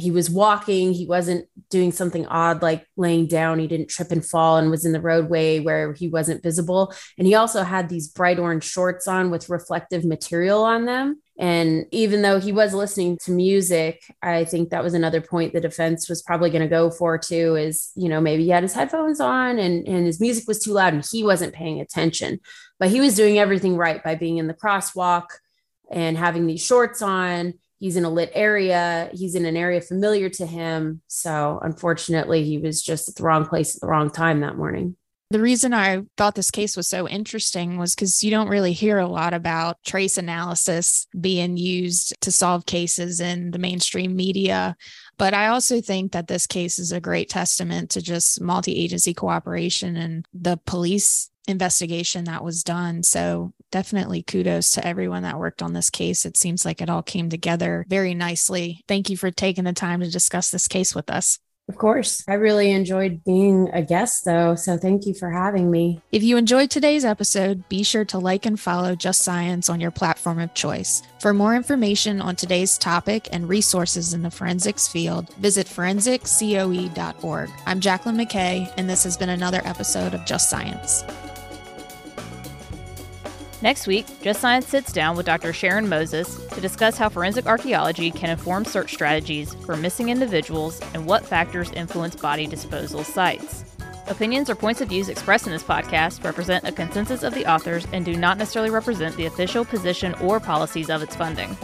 he 0.01 0.11
was 0.11 0.31
walking. 0.31 0.93
He 0.93 1.07
wasn't 1.07 1.47
doing 1.69 1.93
something 1.93 2.27
odd 2.27 2.63
like 2.63 2.87
laying 2.97 3.27
down. 3.27 3.59
He 3.59 3.67
didn't 3.67 3.91
trip 3.91 4.11
and 4.11 4.25
fall 4.25 4.57
and 4.57 4.71
was 4.71 4.85
in 4.85 4.93
the 4.93 5.01
roadway 5.01 5.61
where 5.61 5.93
he 5.93 6.09
wasn't 6.09 6.43
visible. 6.43 6.93
And 7.19 7.27
he 7.27 7.35
also 7.35 7.63
had 7.63 7.89
these 7.89 8.09
bright 8.09 8.39
orange 8.39 8.65
shorts 8.65 9.07
on 9.07 9.31
with 9.31 9.49
reflective 9.49 10.05
material 10.05 10.65
on 10.65 10.87
them. 10.87 11.21
And 11.39 11.87
even 11.91 12.21
though 12.21 12.39
he 12.39 12.53
was 12.53 12.75
listening 12.75 13.17
to 13.25 13.31
music, 13.31 14.03
I 14.21 14.45
think 14.45 14.71
that 14.71 14.85
was 14.85 14.93
another 14.93 15.23
point 15.23 15.55
the 15.55 15.61
defense 15.61 16.09
was 16.09 16.23
probably 16.23 16.51
going 16.51 16.63
to 16.63 16.69
go 16.69 16.91
for 16.91 17.17
too 17.17 17.57
is, 17.57 17.93
you 17.95 18.11
know, 18.11 18.21
maybe 18.21 18.45
he 18.45 18.51
had 18.51 18.63
his 18.63 18.75
headphones 18.75 19.21
on 19.21 19.59
and, 19.59 19.89
and 19.89 20.05
his 20.07 20.21
music 20.21 20.47
was 20.47 20.63
too 20.63 20.73
loud 20.73 20.93
and 20.93 21.07
he 21.11 21.25
wasn't 21.25 21.55
paying 21.55 21.81
attention. 21.81 22.41
But 22.79 22.91
he 22.91 23.01
was 23.01 23.17
doing 23.17 23.39
everything 23.39 23.77
right 23.77 24.05
by 24.05 24.17
being 24.17 24.37
in 24.37 24.49
the 24.49 24.55
crosswalk 24.55 25.29
and 25.91 26.17
having 26.17 26.47
these 26.47 26.65
shorts 26.65 27.01
on 27.01 27.55
he's 27.81 27.97
in 27.97 28.05
a 28.05 28.11
lit 28.11 28.31
area 28.35 29.11
he's 29.13 29.35
in 29.35 29.45
an 29.45 29.57
area 29.57 29.81
familiar 29.81 30.29
to 30.29 30.47
him 30.47 31.03
so 31.09 31.59
unfortunately 31.63 32.45
he 32.45 32.59
was 32.59 32.81
just 32.81 33.09
at 33.09 33.17
the 33.17 33.23
wrong 33.25 33.45
place 33.45 33.75
at 33.75 33.81
the 33.81 33.89
wrong 33.89 34.09
time 34.11 34.41
that 34.41 34.57
morning 34.57 34.97
the 35.31 35.41
reason 35.41 35.73
I 35.73 36.03
thought 36.17 36.35
this 36.35 36.51
case 36.51 36.77
was 36.77 36.89
so 36.89 37.09
interesting 37.09 37.79
was 37.79 37.95
because 37.95 38.25
you 38.25 38.33
don't 38.33 38.49
really 38.49 38.73
hear 38.73 38.99
a 38.99 39.07
lot 39.07 39.33
about 39.33 39.77
trace 39.87 40.19
analysis 40.19 41.07
being 41.21 41.57
used 41.57 42.15
to 42.23 42.33
solve 42.33 42.67
cases 42.67 43.21
in 43.21 43.53
the 43.53 43.61
mainstream 43.61 44.17
media. 44.17 44.77
But 45.19 45.33
I 45.33 45.47
also 45.47 45.81
think 45.81 46.11
that 46.13 46.27
this 46.27 46.49
case 46.49 46.81
is 46.81 46.91
a 46.91 47.01
great 47.01 47.29
testament 47.29 47.91
to 47.91 48.03
just 48.03 48.41
multi 48.41 48.75
agency 48.75 49.15
cooperation 49.15 49.97
and 49.97 50.27
the 50.35 50.59
police 50.67 51.31
investigation 51.47 52.25
that 52.25 52.43
was 52.43 52.65
done. 52.65 53.05
So 53.05 53.53
definitely 53.71 54.23
kudos 54.23 54.73
to 54.73 54.87
everyone 54.87 55.23
that 55.23 55.39
worked 55.39 55.63
on 55.63 55.73
this 55.73 55.91
case. 55.91 56.25
It 56.25 56.37
seems 56.37 56.65
like 56.65 56.81
it 56.81 56.91
all 56.91 57.03
came 57.03 57.29
together 57.29 57.85
very 57.89 58.15
nicely. 58.15 58.83
Thank 58.89 59.11
you 59.11 59.17
for 59.17 59.31
taking 59.31 59.65
the 59.65 59.73
time 59.73 60.01
to 60.01 60.11
discuss 60.11 60.51
this 60.51 60.69
case 60.69 60.95
with 60.95 61.11
us. 61.11 61.39
Of 61.71 61.79
course. 61.79 62.25
I 62.27 62.35
really 62.35 62.73
enjoyed 62.73 63.23
being 63.23 63.71
a 63.73 63.81
guest, 63.81 64.25
though. 64.25 64.57
So 64.57 64.77
thank 64.77 65.07
you 65.07 65.15
for 65.15 65.31
having 65.31 65.71
me. 65.71 66.01
If 66.11 66.25
you 66.25 66.37
enjoyed 66.37 66.69
today's 66.69 67.05
episode, 67.05 67.69
be 67.69 67.85
sure 67.85 68.05
to 68.07 68.19
like 68.19 68.45
and 68.45 68.59
follow 68.59 68.97
Just 68.97 69.21
Science 69.21 69.69
on 69.69 69.81
your 69.81 69.93
platform 69.93 70.41
of 70.41 70.53
choice. 70.53 71.01
For 71.21 71.33
more 71.33 71.55
information 71.55 72.21
on 72.21 72.35
today's 72.35 72.77
topic 72.77 73.29
and 73.31 73.49
resources 73.49 74.15
in 74.15 74.23
the 74.23 74.33
forensics 74.33 74.89
field, 74.89 75.33
visit 75.35 75.69
forensiccoe.org. 75.69 77.51
I'm 77.67 77.79
Jacqueline 77.79 78.17
McKay, 78.17 78.75
and 78.77 78.91
this 78.91 79.05
has 79.05 79.17
been 79.17 79.29
another 79.29 79.63
episode 79.65 80.13
of 80.13 80.27
Just 80.27 80.51
Science. 80.51 81.05
Next 83.63 83.87
week, 83.87 84.07
Just 84.23 84.41
Science 84.41 84.67
sits 84.67 84.91
down 84.91 85.17
with 85.17 85.27
Dr. 85.27 85.53
Sharon 85.53 85.87
Moses 85.87 86.47
to 86.47 86.63
discuss 86.63 86.97
how 86.97 87.11
forensic 87.11 87.45
archaeology 87.45 88.11
can 88.11 88.31
inform 88.31 88.65
search 88.65 88.95
strategies 88.95 89.53
for 89.67 89.77
missing 89.77 90.09
individuals 90.09 90.81
and 90.95 91.05
what 91.05 91.27
factors 91.27 91.71
influence 91.73 92.17
body 92.17 92.47
disposal 92.47 93.05
sites. 93.05 93.65
Opinions 94.07 94.49
or 94.49 94.55
points 94.55 94.81
of 94.81 94.89
views 94.89 95.11
expressed 95.11 95.47
in 95.47 95.53
this 95.53 95.63
podcast 95.63 96.25
represent 96.25 96.67
a 96.67 96.73
consensus 96.73 97.23
of 97.23 97.35
the 97.35 97.45
authors 97.45 97.87
and 97.93 98.03
do 98.03 98.17
not 98.17 98.39
necessarily 98.39 98.71
represent 98.71 99.15
the 99.17 99.27
official 99.27 99.65
position 99.67 100.15
or 100.15 100.41
policies 100.41 100.89
of 100.89 101.03
its 101.03 101.15
funding. 101.15 101.55